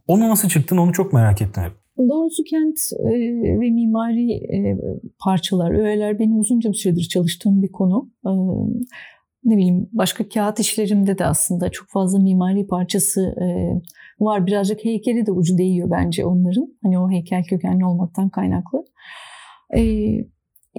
Onu 0.06 0.28
nasıl 0.28 0.48
çıktın 0.48 0.76
onu 0.76 0.92
çok 0.92 1.12
merak 1.12 1.42
ettim 1.42 1.62
hep. 1.62 1.72
Doğrusu 1.98 2.44
kent 2.44 2.78
e, 3.00 3.10
ve 3.60 3.70
mimari 3.70 4.32
e, 4.32 4.78
parçalar, 5.24 5.70
öğeler 5.70 6.18
benim 6.18 6.38
uzunca 6.38 6.70
bir 6.70 6.76
süredir 6.76 7.02
çalıştığım 7.02 7.62
bir 7.62 7.72
konu. 7.72 8.10
E, 8.26 8.30
ne 9.44 9.56
bileyim 9.56 9.88
başka 9.92 10.28
kağıt 10.28 10.60
işlerimde 10.60 11.18
de 11.18 11.24
aslında 11.24 11.70
çok 11.70 11.88
fazla 11.88 12.18
mimari 12.18 12.66
parçası 12.66 13.20
e, 13.20 13.46
var. 14.20 14.46
Birazcık 14.46 14.84
heykeli 14.84 15.26
de 15.26 15.32
ucu 15.32 15.58
değiyor 15.58 15.90
bence 15.90 16.24
onların. 16.24 16.68
Hani 16.82 16.98
o 16.98 17.10
heykel 17.10 17.44
kökenli 17.44 17.84
olmaktan 17.84 18.28
kaynaklı. 18.28 18.84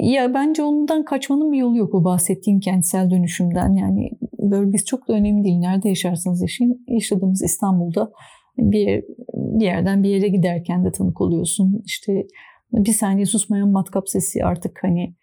Ya 0.01 0.33
bence 0.33 0.63
ondan 0.63 1.05
kaçmanın 1.05 1.51
bir 1.51 1.57
yolu 1.57 1.77
yok 1.77 1.95
o 1.95 2.03
bahsettiğim 2.03 2.59
kentsel 2.59 3.09
dönüşümden. 3.09 3.73
Yani 3.73 4.09
bölgesi 4.39 4.85
çok 4.85 5.07
da 5.07 5.13
önemli 5.13 5.43
değil. 5.43 5.57
Nerede 5.57 5.89
yaşarsanız 5.89 6.41
yaşayın. 6.41 6.85
Yaşadığımız 6.87 7.43
İstanbul'da 7.43 8.11
bir, 8.57 9.03
bir 9.33 9.65
yerden 9.65 10.03
bir 10.03 10.09
yere 10.09 10.27
giderken 10.27 10.85
de 10.85 10.91
tanık 10.91 11.21
oluyorsun. 11.21 11.81
İşte 11.85 12.27
bir 12.71 12.91
saniye 12.91 13.25
susmayan 13.25 13.69
matkap 13.69 14.09
sesi 14.09 14.45
artık 14.45 14.79
hani 14.81 15.15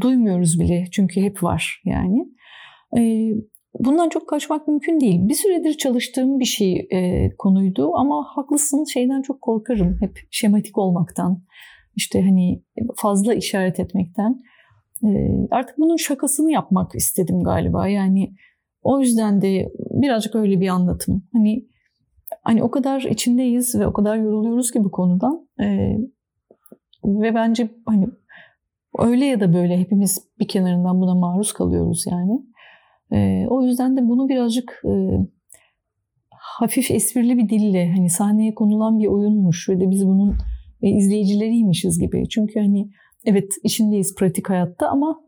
duymuyoruz 0.00 0.60
bile 0.60 0.84
çünkü 0.92 1.20
hep 1.20 1.42
var 1.42 1.82
yani. 1.84 2.28
Ee, 2.98 3.34
bundan 3.78 4.08
çok 4.08 4.28
kaçmak 4.28 4.68
mümkün 4.68 5.00
değil. 5.00 5.28
Bir 5.28 5.34
süredir 5.34 5.74
çalıştığım 5.74 6.40
bir 6.40 6.44
şey 6.44 6.88
e, 6.92 7.30
konuydu 7.38 7.94
ama 7.94 8.24
haklısın 8.28 8.84
şeyden 8.84 9.22
çok 9.22 9.42
korkarım. 9.42 9.96
Hep 10.00 10.18
şematik 10.30 10.78
olmaktan, 10.78 11.42
işte 11.96 12.22
hani 12.22 12.62
fazla 12.96 13.34
işaret 13.34 13.80
etmekten. 13.80 14.40
Ee, 15.04 15.46
artık 15.50 15.78
bunun 15.78 15.96
şakasını 15.96 16.52
yapmak 16.52 16.94
istedim 16.94 17.42
galiba. 17.44 17.88
Yani 17.88 18.34
o 18.82 19.00
yüzden 19.00 19.42
de 19.42 19.72
birazcık 19.90 20.34
öyle 20.34 20.60
bir 20.60 20.68
anlatım. 20.68 21.24
Hani 21.32 21.66
hani 22.42 22.62
o 22.62 22.70
kadar 22.70 23.02
içindeyiz 23.02 23.74
ve 23.74 23.86
o 23.86 23.92
kadar 23.92 24.16
yoruluyoruz 24.16 24.70
ki 24.70 24.84
bu 24.84 24.90
konudan. 24.90 25.48
Ee, 25.60 25.98
ve 27.04 27.34
bence 27.34 27.68
hani 27.86 28.08
öyle 28.98 29.24
ya 29.24 29.40
da 29.40 29.54
böyle 29.54 29.78
hepimiz 29.78 30.28
bir 30.38 30.48
kenarından 30.48 31.00
buna 31.00 31.14
maruz 31.14 31.52
kalıyoruz 31.52 32.04
yani. 32.10 32.42
E, 33.12 33.46
o 33.48 33.62
yüzden 33.62 33.96
de 33.96 34.08
bunu 34.08 34.28
birazcık 34.28 34.82
e, 34.84 35.18
hafif 36.30 36.90
esprili 36.90 37.38
bir 37.38 37.48
dille 37.48 37.92
hani 37.92 38.10
sahneye 38.10 38.54
konulan 38.54 38.98
bir 38.98 39.06
oyunmuş 39.06 39.68
ve 39.68 39.80
de 39.80 39.90
biz 39.90 40.06
bunun 40.06 40.34
e, 40.82 40.90
izleyicileriymişiz 40.90 41.98
gibi. 41.98 42.28
Çünkü 42.28 42.60
hani 42.60 42.88
evet 43.24 43.52
içindeyiz 43.64 44.14
pratik 44.14 44.50
hayatta 44.50 44.88
ama 44.88 45.20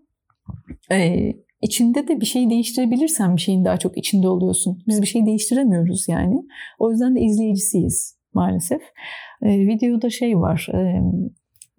e, 0.93 1.33
içinde 1.63 2.09
de 2.09 2.21
bir 2.21 2.27
şeyi 2.27 2.51
değiştirebilirsen 2.51 3.37
bir 3.37 3.41
şeyin 3.41 3.65
daha 3.65 3.77
çok 3.77 3.99
içinde 3.99 4.29
oluyorsun. 4.29 4.79
Biz 4.89 5.03
bir 5.03 5.07
şey 5.07 5.27
değiştiremiyoruz 5.27 6.09
yani. 6.09 6.43
O 6.79 6.91
yüzden 6.91 7.17
de 7.17 7.21
izleyicisiyiz 7.21 8.19
maalesef. 8.35 8.83
E, 9.43 9.59
videoda 9.59 10.11
şey 10.11 10.39
var. 10.39 10.69
E, 10.75 11.01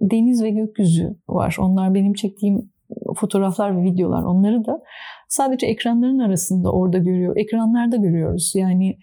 deniz 0.02 0.44
ve 0.44 0.50
gökyüzü 0.50 1.18
var. 1.28 1.58
Onlar 1.60 1.94
benim 1.94 2.14
çektiğim 2.14 2.72
fotoğraflar 3.16 3.78
ve 3.78 3.84
videolar. 3.84 4.24
Onları 4.24 4.66
da 4.66 4.82
sadece 5.30 5.68
ekranların 5.68 6.20
arasında 6.20 6.72
orada 6.72 6.98
görüyor. 6.98 7.38
Ekranlarda 7.38 7.96
görüyoruz. 7.96 8.54
Yani 8.56 8.98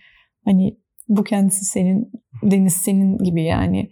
hani 0.44 0.79
bu 1.09 1.24
kendisi 1.24 1.64
senin, 1.64 2.12
deniz 2.42 2.72
senin 2.72 3.18
gibi 3.18 3.44
yani 3.44 3.90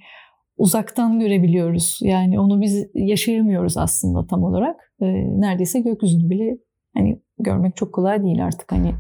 uzaktan 0.57 1.21
görebiliyoruz. 1.21 1.99
Yani 2.03 2.41
onu 2.41 2.61
biz 2.61 2.87
yaşayamıyoruz 2.95 3.77
aslında 3.77 4.27
tam 4.27 4.45
olarak. 4.45 4.95
E, 5.01 5.07
neredeyse 5.41 5.81
gökyüzünü 5.81 6.31
bile 6.31 6.59
hani 6.97 7.23
görmek 7.39 7.77
çok 7.77 7.95
kolay 7.95 8.23
değil 8.23 8.45
artık 8.45 8.73
hani 8.73 8.95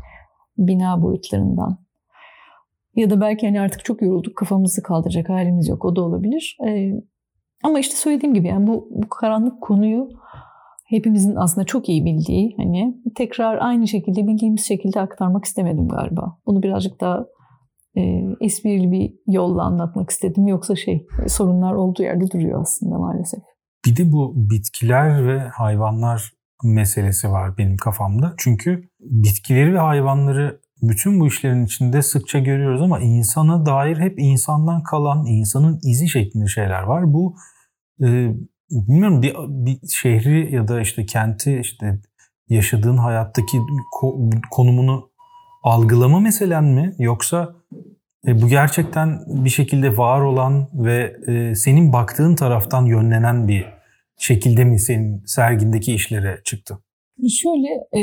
bina 0.58 1.02
boyutlarından. 1.02 1.78
Ya 2.96 3.10
da 3.10 3.20
belki 3.20 3.46
hani 3.46 3.60
artık 3.60 3.84
çok 3.84 4.02
yorulduk 4.02 4.36
kafamızı 4.36 4.82
kaldıracak 4.82 5.28
halimiz 5.28 5.68
yok 5.68 5.84
o 5.84 5.96
da 5.96 6.02
olabilir. 6.02 6.58
E, 6.66 6.92
ama 7.62 7.78
işte 7.78 7.96
söylediğim 7.96 8.34
gibi 8.34 8.48
yani 8.48 8.66
bu, 8.66 8.88
bu 8.90 9.08
karanlık 9.08 9.60
konuyu 9.60 10.08
hepimizin 10.86 11.36
aslında 11.36 11.66
çok 11.66 11.88
iyi 11.88 12.04
bildiği 12.04 12.54
hani 12.56 12.96
tekrar 13.14 13.58
aynı 13.58 13.88
şekilde 13.88 14.26
bildiğimiz 14.26 14.66
şekilde 14.66 15.00
aktarmak 15.00 15.44
istemedim 15.44 15.88
galiba. 15.88 16.38
Bunu 16.46 16.62
birazcık 16.62 17.00
daha 17.00 17.26
e, 17.96 18.00
esprili 18.40 18.92
bir 18.92 19.14
yolla 19.26 19.62
anlatmak 19.62 20.10
istedim. 20.10 20.46
Yoksa 20.46 20.76
şey 20.76 21.06
sorunlar 21.26 21.74
olduğu 21.74 22.02
yerde 22.02 22.30
duruyor 22.30 22.60
aslında 22.60 22.98
maalesef. 22.98 23.40
Bir 23.86 23.96
de 23.96 24.12
bu 24.12 24.32
bitkiler 24.36 25.26
ve 25.26 25.40
hayvanlar 25.40 26.32
meselesi 26.64 27.30
var 27.30 27.58
benim 27.58 27.76
kafamda. 27.76 28.34
Çünkü 28.38 28.88
bitkileri 29.00 29.74
ve 29.74 29.78
hayvanları 29.78 30.60
bütün 30.82 31.20
bu 31.20 31.26
işlerin 31.26 31.64
içinde 31.64 32.02
sıkça 32.02 32.38
görüyoruz 32.38 32.82
ama 32.82 33.00
insana 33.00 33.66
dair 33.66 33.96
hep 33.96 34.18
insandan 34.18 34.82
kalan, 34.82 35.26
insanın 35.26 35.80
izi 35.82 36.08
şeklinde 36.08 36.46
şeyler 36.46 36.82
var. 36.82 37.12
Bu 37.12 37.36
e, 38.00 38.34
bilmiyorum 38.70 39.22
bir, 39.22 39.34
bir 39.38 39.88
şehri 39.88 40.54
ya 40.54 40.68
da 40.68 40.80
işte 40.80 41.06
kenti 41.06 41.58
işte 41.60 42.00
yaşadığın 42.48 42.96
hayattaki 42.96 43.58
konumunu 44.50 45.11
algılama 45.62 46.20
meselen 46.20 46.64
mi 46.64 46.94
yoksa 46.98 47.54
e, 48.26 48.42
bu 48.42 48.48
gerçekten 48.48 49.20
bir 49.26 49.50
şekilde 49.50 49.96
var 49.96 50.20
olan 50.20 50.68
ve 50.74 51.16
e, 51.26 51.54
senin 51.54 51.92
baktığın 51.92 52.34
taraftan 52.34 52.86
yönlenen 52.86 53.48
bir 53.48 53.66
şekilde 54.18 54.64
mi 54.64 54.78
senin 54.78 55.22
sergindeki 55.26 55.94
işlere 55.94 56.40
çıktı? 56.44 56.78
Şöyle 57.28 57.68
e, 57.96 58.00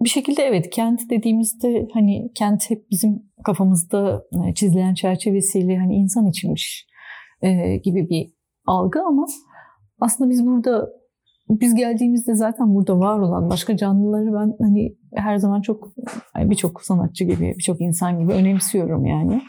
bir 0.00 0.08
şekilde 0.08 0.42
evet 0.42 0.70
kent 0.70 1.10
dediğimizde 1.10 1.88
hani 1.94 2.30
kent 2.34 2.70
hep 2.70 2.90
bizim 2.90 3.22
kafamızda 3.44 4.24
e, 4.48 4.54
çizilen 4.54 4.94
çerçevesiyle 4.94 5.78
hani 5.78 5.94
insan 5.94 6.26
içinmiş 6.26 6.86
e, 7.42 7.76
gibi 7.76 8.08
bir 8.08 8.26
algı 8.66 9.00
ama 9.00 9.26
aslında 10.00 10.30
biz 10.30 10.46
burada 10.46 10.88
biz 11.48 11.74
geldiğimizde 11.74 12.34
zaten 12.34 12.74
burada 12.74 12.98
var 12.98 13.18
olan 13.18 13.50
başka 13.50 13.76
canlıları 13.76 14.32
ben 14.34 14.56
hani 14.64 14.96
her 15.14 15.36
zaman 15.36 15.60
çok 15.60 15.92
birçok 16.36 16.82
sanatçı 16.82 17.24
gibi, 17.24 17.54
birçok 17.58 17.80
insan 17.80 18.20
gibi 18.20 18.32
önemsiyorum 18.32 19.06
yani. 19.06 19.42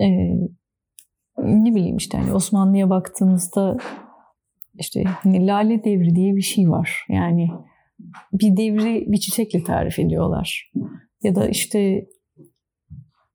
Ee, 0.00 0.06
ne 1.38 1.74
bileyim 1.74 1.96
işte 1.96 2.18
hani 2.18 2.32
Osmanlı'ya 2.32 2.90
baktığımızda 2.90 3.76
işte 4.74 5.04
hani 5.04 5.46
lale 5.46 5.84
devri 5.84 6.14
diye 6.14 6.36
bir 6.36 6.42
şey 6.42 6.70
var. 6.70 7.06
Yani 7.08 7.48
bir 8.32 8.56
devri 8.56 9.12
bir 9.12 9.18
çiçekle 9.18 9.64
tarif 9.64 9.98
ediyorlar. 9.98 10.72
Ya 11.22 11.34
da 11.34 11.48
işte 11.48 12.06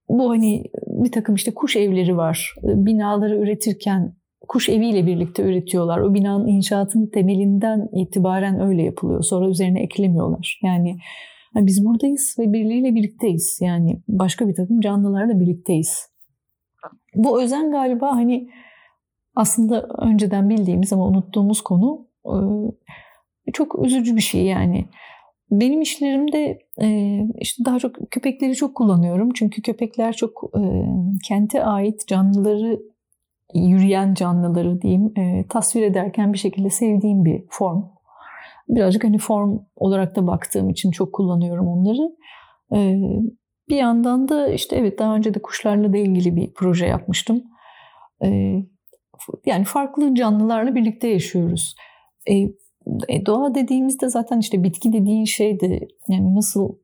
bu 0.10 0.30
hani 0.30 0.63
bir 0.88 1.12
takım 1.12 1.36
işte 1.36 1.54
kuş 1.54 1.76
evleri 1.76 2.17
var. 2.17 2.56
Binaları 2.63 3.38
üretirken 3.38 4.16
kuş 4.47 4.69
eviyle 4.69 5.05
birlikte 5.05 5.43
üretiyorlar. 5.43 5.99
O 5.99 6.13
binanın 6.13 6.47
inşaatının 6.47 7.07
temelinden 7.07 7.89
itibaren 7.93 8.60
öyle 8.60 8.83
yapılıyor. 8.83 9.23
Sonra 9.23 9.49
üzerine 9.49 9.81
eklemiyorlar. 9.81 10.60
Yani, 10.63 10.97
biz 11.55 11.86
buradayız 11.86 12.36
ve 12.39 12.53
birileriyle 12.53 12.95
birlikteyiz. 12.95 13.60
Yani 13.62 14.01
başka 14.07 14.47
bir 14.47 14.55
takım 14.55 14.79
canlılarla 14.79 15.39
birlikteyiz. 15.39 16.10
Bu 17.15 17.43
özen 17.43 17.71
galiba 17.71 18.12
hani 18.12 18.49
aslında 19.36 19.88
önceden 19.97 20.49
bildiğimiz 20.49 20.93
ama 20.93 21.07
unuttuğumuz 21.07 21.62
konu 21.62 22.07
çok 23.53 23.86
üzücü 23.86 24.15
bir 24.15 24.21
şey 24.21 24.45
yani. 24.45 24.86
Benim 25.51 25.81
işlerimde 25.81 26.60
işte 27.39 27.65
daha 27.65 27.79
çok 27.79 27.95
köpekleri 28.12 28.55
çok 28.55 28.75
kullanıyorum. 28.75 29.29
Çünkü 29.33 29.62
köpekler 29.62 30.13
çok 30.13 30.51
kente 31.27 31.63
ait 31.63 32.07
canlıları 32.07 32.79
yürüyen 33.53 34.13
canlıları 34.13 34.81
diyeyim 34.81 35.13
e, 35.17 35.47
tasvir 35.49 35.83
ederken 35.83 36.33
bir 36.33 36.38
şekilde 36.38 36.69
sevdiğim 36.69 37.25
bir 37.25 37.43
form. 37.49 37.83
Birazcık 38.69 39.03
hani 39.03 39.17
form 39.17 39.60
olarak 39.75 40.15
da 40.15 40.27
baktığım 40.27 40.69
için 40.69 40.91
çok 40.91 41.13
kullanıyorum 41.13 41.67
onları. 41.67 42.15
E, 42.73 42.95
bir 43.69 43.77
yandan 43.77 44.29
da 44.29 44.49
işte 44.49 44.75
evet 44.75 44.99
daha 44.99 45.15
önce 45.15 45.33
de 45.33 45.41
kuşlarla 45.41 45.93
da 45.93 45.97
ilgili 45.97 46.36
bir 46.36 46.53
proje 46.53 46.86
yapmıştım. 46.86 47.43
E, 48.23 48.55
yani 49.45 49.63
farklı 49.63 50.15
canlılarla 50.15 50.75
birlikte 50.75 51.07
yaşıyoruz. 51.07 51.75
E, 52.25 52.33
e, 53.07 53.25
doğa 53.25 53.55
dediğimizde 53.55 54.10
zaten 54.10 54.39
işte 54.39 54.63
bitki 54.63 54.93
dediğin 54.93 55.25
şey 55.25 55.60
de 55.60 55.88
yani 56.10 56.36
nasıl 56.36 56.75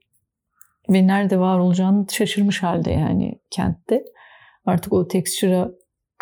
ve 0.90 1.08
nerede 1.08 1.40
var 1.40 1.60
olacağını 1.60 2.06
şaşırmış 2.12 2.64
halde 2.64 2.92
yani 2.92 3.40
kentte. 3.50 4.06
Artık 4.66 4.94
o 4.94 5.08
tekstüre 5.08 5.68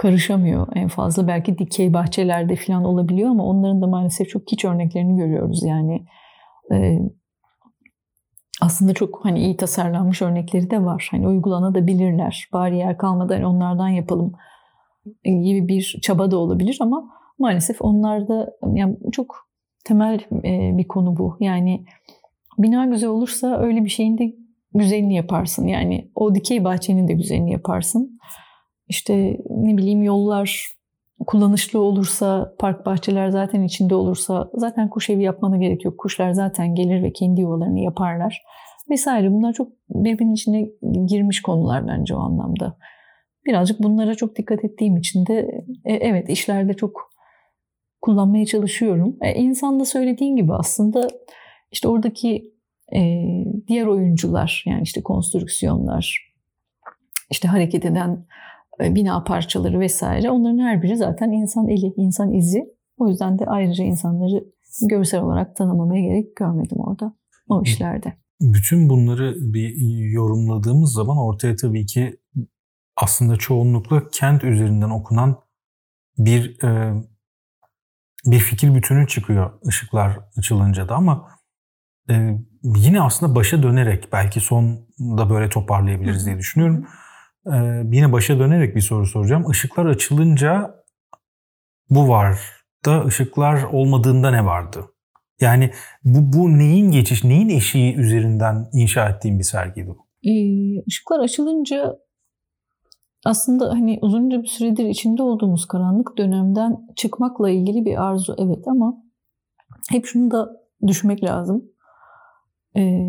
karışamıyor 0.02 0.68
en 0.76 0.88
fazla. 0.88 1.28
Belki 1.28 1.58
dikey 1.58 1.94
bahçelerde 1.94 2.56
falan 2.56 2.84
olabiliyor 2.84 3.30
ama 3.30 3.46
onların 3.46 3.82
da 3.82 3.88
maalesef 3.88 4.30
çok 4.30 4.52
hiç 4.52 4.66
örneklerini 4.66 5.16
görüyoruz. 5.16 5.64
Yani 5.64 6.06
e, 6.74 7.00
aslında 8.62 8.94
çok 8.94 9.26
hani 9.26 9.40
iyi 9.40 9.58
tasarlanmış 9.58 10.22
örnekleri 10.22 10.72
de 10.72 10.84
var. 10.84 11.08
Hani 11.12 11.28
uygulanabilirler. 11.28 12.50
Bari 12.54 12.78
yer 12.78 12.98
kalmadan 12.98 13.44
onlardan 13.44 13.88
yapalım 13.88 14.34
gibi 15.24 15.68
bir 15.68 16.00
çaba 16.02 16.32
da 16.32 16.38
olabilir 16.38 16.78
ama 16.82 17.10
maalesef 17.40 17.82
onlarda 17.82 18.54
yani 18.74 18.98
çok 19.12 19.36
temel 19.86 20.20
e, 20.44 20.78
bir 20.78 20.88
konu 20.88 21.18
bu. 21.18 21.38
Yani 21.40 21.86
bina 22.58 22.86
güzel 22.86 23.10
olursa 23.10 23.58
öyle 23.58 23.86
bir 23.86 23.90
şeyin 23.90 24.18
de 24.18 24.34
güzelini 24.74 25.16
yaparsın. 25.16 25.68
Yani 25.68 26.12
o 26.16 26.36
dikey 26.36 26.64
bahçenin 26.64 27.08
de 27.08 27.14
güzelini 27.14 27.52
yaparsın 27.52 28.20
işte 28.92 29.38
ne 29.50 29.78
bileyim 29.78 30.04
yollar 30.04 30.68
kullanışlı 31.28 31.80
olursa, 31.80 32.56
park 32.60 32.86
bahçeler 32.86 33.30
zaten 33.30 33.64
içinde 33.64 33.96
olursa 33.96 34.50
zaten 34.54 34.90
kuş 34.90 35.10
evi 35.10 35.24
yapmana 35.24 35.58
gerek 35.58 35.86
yok. 35.86 35.98
Kuşlar 35.98 36.32
zaten 36.32 36.76
gelir 36.76 37.04
ve 37.04 37.14
kendi 37.14 37.42
yuvalarını 37.42 37.80
yaparlar 37.80 38.42
vesaire. 38.90 39.32
Bunlar 39.32 39.54
çok 39.54 39.72
birbirinin 39.90 40.34
içine 40.34 40.70
girmiş 41.06 41.42
konular 41.42 41.88
bence 41.88 42.16
o 42.16 42.20
anlamda. 42.20 42.78
Birazcık 43.46 43.80
bunlara 43.80 44.16
çok 44.16 44.36
dikkat 44.36 44.66
ettiğim 44.66 44.98
için 44.98 45.26
de 45.26 45.66
e, 45.86 45.94
evet 45.94 46.30
işlerde 46.30 46.74
çok 46.74 47.10
kullanmaya 48.02 48.46
çalışıyorum. 48.46 49.18
E, 49.22 49.34
insan 49.34 49.80
da 49.80 49.86
söylediğin 49.86 50.36
gibi 50.36 50.54
aslında 50.54 51.08
işte 51.72 51.88
oradaki 51.88 52.54
e, 52.96 53.00
diğer 53.68 53.86
oyuncular 53.86 54.64
yani 54.68 54.82
işte 54.84 55.04
konstrüksiyonlar, 55.04 56.34
işte 57.30 57.48
hareket 57.48 57.86
eden 57.86 58.26
bina 58.82 59.24
parçaları 59.24 59.80
vesaire 59.80 60.30
onların 60.30 60.58
her 60.58 60.82
biri 60.82 60.98
zaten 60.98 61.32
insan 61.32 61.68
eli, 61.68 61.94
insan 61.98 62.34
izi. 62.34 62.66
O 62.98 63.08
yüzden 63.08 63.40
de 63.40 63.46
ayrıca 63.46 63.84
insanları 63.84 64.44
görsel 64.90 65.22
olarak 65.22 65.56
tanımlamaya 65.56 66.02
gerek 66.02 66.36
görmedim 66.36 66.78
orada 66.80 67.14
o 67.50 67.62
işlerde. 67.62 68.14
Bütün 68.42 68.90
bunları 68.90 69.36
bir 69.54 69.76
yorumladığımız 70.12 70.94
zaman 70.94 71.18
ortaya 71.18 71.56
tabii 71.56 71.86
ki 71.86 72.18
aslında 72.98 73.36
çoğunlukla 73.36 74.10
kent 74.12 74.44
üzerinden 74.44 74.90
okunan 74.90 75.38
bir 76.18 76.64
e, 76.64 76.94
bir 78.26 78.40
fikir 78.40 78.76
bütünü 78.76 79.08
çıkıyor 79.08 79.52
ışıklar 79.68 80.20
açılınca 80.38 80.90
da 80.90 80.96
ama 80.96 81.28
e, 82.10 82.38
yine 82.64 83.02
aslında 83.02 83.36
başa 83.36 83.64
dönerek 83.64 84.08
belki 84.14 84.40
sonda 84.40 85.30
böyle 85.30 85.50
toparlayabiliriz 85.50 86.26
diye 86.26 86.38
düşünüyorum. 86.38 86.88
Ee, 87.48 87.84
yine 87.92 88.12
başa 88.12 88.40
dönerek 88.40 88.76
bir 88.76 88.82
soru 88.82 89.06
soracağım. 89.06 89.52
Işıklar 89.52 89.86
açılınca 89.86 90.76
bu 91.90 92.08
var 92.08 92.40
da 92.86 93.06
ışıklar 93.06 93.64
olmadığında 93.64 94.32
ne 94.32 94.46
vardı? 94.46 94.86
Yani 95.40 95.72
bu, 96.04 96.38
bu 96.38 96.58
neyin 96.58 96.92
geçiş, 96.92 97.24
neyin 97.24 97.50
eşiği 97.50 97.96
üzerinden 97.96 98.70
inşa 98.74 99.10
ettiğim 99.10 99.40
bir 99.40 99.44
sergiydi 99.44 99.88
bu? 99.88 100.08
Ee, 100.30 100.84
ışıklar 100.88 101.20
açılınca 101.20 101.98
aslında 103.26 103.70
hani 103.70 104.00
uzunca 104.02 104.42
bir 104.42 104.48
süredir 104.48 104.86
içinde 104.86 105.24
olduğumuz 105.24 105.68
karanlık 105.68 106.18
dönemden 106.18 106.78
çıkmakla 106.96 107.50
ilgili 107.50 107.86
bir 107.86 108.04
arzu 108.04 108.36
evet 108.38 108.68
ama 108.68 109.04
hep 109.90 110.06
şunu 110.06 110.32
da 110.32 110.50
düşmek 110.88 111.24
lazım. 111.24 111.72
Ee, 112.78 113.02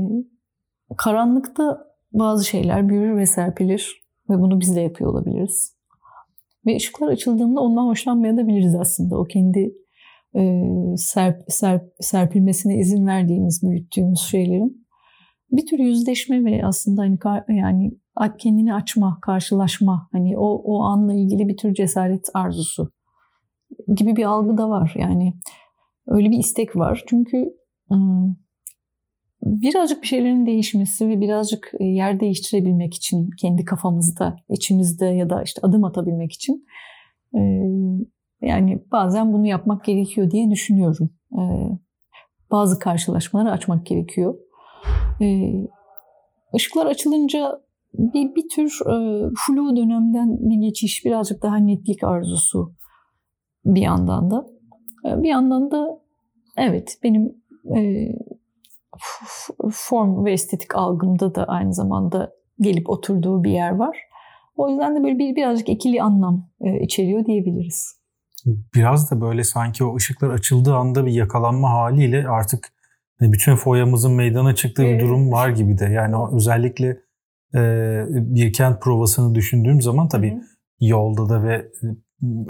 karanlıkta 0.96 1.78
bazı 2.12 2.44
şeyler 2.44 2.88
büyür 2.88 3.16
ve 3.16 3.26
serpilir 3.26 4.01
ve 4.32 4.40
bunu 4.40 4.60
biz 4.60 4.76
de 4.76 4.80
yapıyor 4.80 5.10
olabiliriz. 5.10 5.76
Ve 6.66 6.76
ışıklar 6.76 7.08
açıldığında 7.08 7.60
ondan 7.60 7.86
hoşlanmayabiliriz 7.86 8.74
aslında. 8.74 9.18
O 9.18 9.24
kendi 9.24 9.74
e, 10.36 10.62
serp, 10.96 11.42
serp, 11.48 11.82
serpilmesine 12.00 12.76
izin 12.76 13.06
verdiğimiz, 13.06 13.62
büyüttüğümüz 13.62 14.20
şeylerin 14.20 14.86
bir 15.52 15.66
tür 15.66 15.78
yüzleşme 15.78 16.44
ve 16.44 16.66
aslında 16.66 17.02
hani 17.02 17.18
yani 17.48 17.92
kendini 18.38 18.74
açma, 18.74 19.18
karşılaşma, 19.22 20.08
hani 20.12 20.38
o 20.38 20.62
o 20.64 20.82
anla 20.82 21.14
ilgili 21.14 21.48
bir 21.48 21.56
tür 21.56 21.74
cesaret 21.74 22.28
arzusu 22.34 22.92
gibi 23.96 24.16
bir 24.16 24.24
algı 24.24 24.58
da 24.58 24.68
var. 24.68 24.94
Yani 24.96 25.34
öyle 26.06 26.30
bir 26.30 26.38
istek 26.38 26.76
var. 26.76 27.04
Çünkü 27.06 27.44
birazcık 29.42 30.02
bir 30.02 30.06
şeylerin 30.06 30.46
değişmesi 30.46 31.08
ve 31.08 31.20
birazcık 31.20 31.72
yer 31.80 32.20
değiştirebilmek 32.20 32.94
için 32.94 33.30
kendi 33.40 33.64
kafamızda, 33.64 34.36
içimizde 34.48 35.06
ya 35.06 35.30
da 35.30 35.42
işte 35.42 35.60
adım 35.62 35.84
atabilmek 35.84 36.32
için 36.32 36.66
yani 38.42 38.84
bazen 38.92 39.32
bunu 39.32 39.46
yapmak 39.46 39.84
gerekiyor 39.84 40.30
diye 40.30 40.50
düşünüyorum. 40.50 41.10
Bazı 42.50 42.78
karşılaşmaları 42.78 43.50
açmak 43.50 43.86
gerekiyor. 43.86 44.38
Işıklar 46.54 46.86
açılınca 46.86 47.60
bir, 47.94 48.34
bir 48.34 48.48
tür 48.48 48.78
flu 49.46 49.76
dönemden 49.76 50.50
bir 50.50 50.66
geçiş, 50.66 51.04
birazcık 51.04 51.42
daha 51.42 51.56
netlik 51.56 52.04
arzusu 52.04 52.74
bir 53.64 53.80
yandan 53.80 54.30
da. 54.30 54.46
Bir 55.04 55.28
yandan 55.28 55.70
da 55.70 56.00
evet 56.56 56.98
benim 57.02 57.42
form 59.70 60.24
ve 60.24 60.32
estetik 60.32 60.76
algımda 60.76 61.34
da 61.34 61.44
aynı 61.44 61.74
zamanda 61.74 62.32
gelip 62.60 62.90
oturduğu 62.90 63.44
bir 63.44 63.50
yer 63.50 63.76
var. 63.76 63.98
O 64.56 64.68
yüzden 64.68 64.96
de 64.96 65.04
böyle 65.04 65.18
bir 65.18 65.36
birazcık 65.36 65.68
ikili 65.68 66.02
anlam 66.02 66.48
içeriyor 66.80 67.24
diyebiliriz. 67.24 68.02
Biraz 68.74 69.10
da 69.10 69.20
böyle 69.20 69.44
sanki 69.44 69.84
o 69.84 69.96
ışıklar 69.96 70.30
açıldığı 70.30 70.74
anda 70.74 71.06
bir 71.06 71.12
yakalanma 71.12 71.70
haliyle 71.70 72.28
artık 72.28 72.68
hani 73.18 73.32
bütün 73.32 73.56
foyamızın 73.56 74.12
meydana 74.12 74.54
çıktığı 74.54 74.82
bir 74.82 75.00
durum 75.00 75.32
var 75.32 75.48
gibi 75.48 75.78
de. 75.78 75.84
Yani 75.84 76.16
o 76.16 76.36
özellikle 76.36 77.00
bir 78.12 78.52
kent 78.52 78.82
provasını 78.82 79.34
düşündüğüm 79.34 79.80
zaman 79.82 80.08
tabii 80.08 80.32
Hı-hı. 80.32 80.40
yolda 80.80 81.28
da 81.28 81.42
ve 81.42 81.68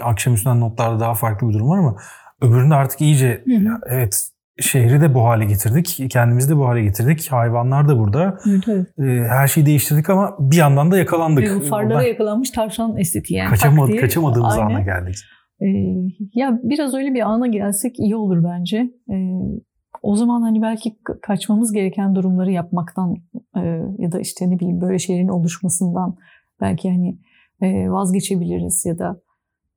akşam 0.01 0.33
üstünden 0.33 0.59
notlarda 0.59 0.99
daha 0.99 1.13
farklı 1.13 1.49
bir 1.49 1.53
durum 1.53 1.69
var 1.69 1.77
ama 1.77 1.95
öbüründe 2.41 2.75
artık 2.75 3.01
iyice 3.01 3.43
ya, 3.47 3.79
evet 3.87 4.29
şehri 4.59 5.01
de 5.01 5.13
bu 5.13 5.23
hale 5.23 5.45
getirdik. 5.45 6.11
Kendimizi 6.11 6.49
de 6.49 6.57
bu 6.57 6.67
hale 6.67 6.83
getirdik. 6.83 7.27
Hayvanlar 7.31 7.87
da 7.87 7.99
burada. 7.99 8.37
Evet, 8.47 8.63
evet. 8.97 9.29
Her 9.29 9.47
şeyi 9.47 9.65
değiştirdik 9.65 10.09
ama 10.09 10.35
bir 10.39 10.57
yandan 10.57 10.91
da 10.91 10.97
yakalandık. 10.97 11.43
E, 11.43 11.59
farlara 11.59 11.95
Oradan 11.95 12.07
yakalanmış 12.07 12.51
tavşan 12.51 12.97
estetiği 12.97 13.39
yani. 13.39 13.49
Kaçamad 13.49 13.89
kaçamadığımız 13.89 14.57
Aynen. 14.57 14.75
ana 14.75 14.81
geldik. 14.81 15.15
Ee, 15.61 15.67
ya 16.33 16.59
biraz 16.63 16.93
öyle 16.93 17.13
bir 17.13 17.21
ana 17.21 17.47
gelsek 17.47 17.99
iyi 17.99 18.15
olur 18.15 18.43
bence. 18.43 18.77
Ee, 19.11 19.15
o 20.01 20.15
zaman 20.15 20.41
hani 20.41 20.61
belki 20.61 20.97
kaçmamız 21.21 21.73
gereken 21.73 22.15
durumları 22.15 22.51
yapmaktan 22.51 23.15
e, 23.57 23.61
ya 23.97 24.11
da 24.11 24.19
işte 24.19 24.49
ne 24.49 24.59
bileyim 24.59 24.81
böyle 24.81 24.99
şeylerin 24.99 25.27
oluşmasından 25.27 26.15
belki 26.61 26.89
hani 26.89 27.19
e, 27.61 27.89
vazgeçebiliriz 27.89 28.85
ya 28.85 28.99
da 28.99 29.21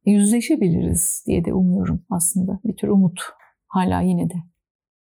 yüzleşebiliriz 0.07 1.25
diye 1.27 1.45
de 1.45 1.55
umuyorum 1.55 2.03
aslında. 2.11 2.61
Bir 2.65 2.77
tür 2.77 2.89
umut 2.89 3.21
hala 3.69 4.01
yine 4.01 4.31
de. 4.31 4.35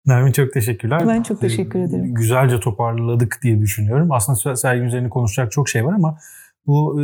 Nermin 0.07 0.33
çok 0.33 0.53
teşekkürler. 0.53 1.09
Ben 1.09 1.23
çok 1.23 1.41
teşekkür 1.41 1.79
ederim. 1.79 2.15
Güzelce 2.15 2.61
toparladık 2.61 3.39
diye 3.43 3.61
düşünüyorum. 3.61 4.13
Aslında 4.13 4.57
sergi 4.57 4.83
üzerine 4.83 5.09
konuşacak 5.09 5.53
çok 5.53 5.69
şey 5.69 5.85
var 5.85 5.93
ama 5.93 6.19
bu 6.67 7.01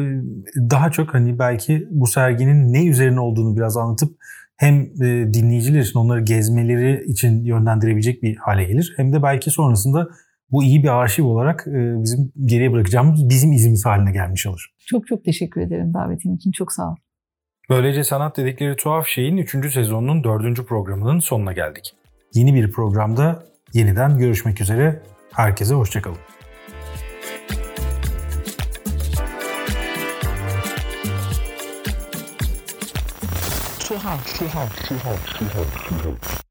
daha 0.70 0.90
çok 0.90 1.14
hani 1.14 1.38
belki 1.38 1.86
bu 1.90 2.06
serginin 2.06 2.72
ne 2.72 2.86
üzerine 2.86 3.20
olduğunu 3.20 3.56
biraz 3.56 3.76
anlatıp 3.76 4.16
hem 4.56 4.86
dinleyiciler 5.34 5.80
için 5.80 5.98
onları 5.98 6.20
gezmeleri 6.20 7.04
için 7.04 7.44
yönlendirebilecek 7.44 8.22
bir 8.22 8.36
hale 8.36 8.64
gelir. 8.64 8.94
Hem 8.96 9.12
de 9.12 9.22
belki 9.22 9.50
sonrasında 9.50 10.08
bu 10.50 10.64
iyi 10.64 10.82
bir 10.82 10.88
arşiv 10.88 11.24
olarak 11.24 11.66
bizim 12.02 12.32
geriye 12.44 12.72
bırakacağımız 12.72 13.28
bizim 13.28 13.52
izimiz 13.52 13.86
haline 13.86 14.12
gelmiş 14.12 14.46
olur. 14.46 14.66
Çok 14.86 15.06
çok 15.06 15.24
teşekkür 15.24 15.60
ederim 15.60 15.94
davetin 15.94 16.36
için. 16.36 16.50
Çok 16.50 16.72
sağ 16.72 16.90
ol. 16.90 16.96
Böylece 17.70 18.04
sanat 18.04 18.36
dedikleri 18.36 18.76
tuhaf 18.76 19.06
şeyin 19.06 19.36
3. 19.36 19.72
sezonunun 19.72 20.24
4. 20.24 20.66
programının 20.66 21.18
sonuna 21.18 21.52
geldik. 21.52 21.94
Yeni 22.36 22.54
bir 22.54 22.72
programda 22.72 23.46
yeniden 23.72 24.18
görüşmek 24.18 24.60
üzere. 24.60 25.02
Herkese 25.32 25.74
hoşçakalın. 25.74 26.18
Tuhaf, 33.78 34.38
tuhaf, 34.38 34.88
tuhaf, 34.88 35.38
tuhaf, 35.38 35.88
tuhaf. 35.88 36.46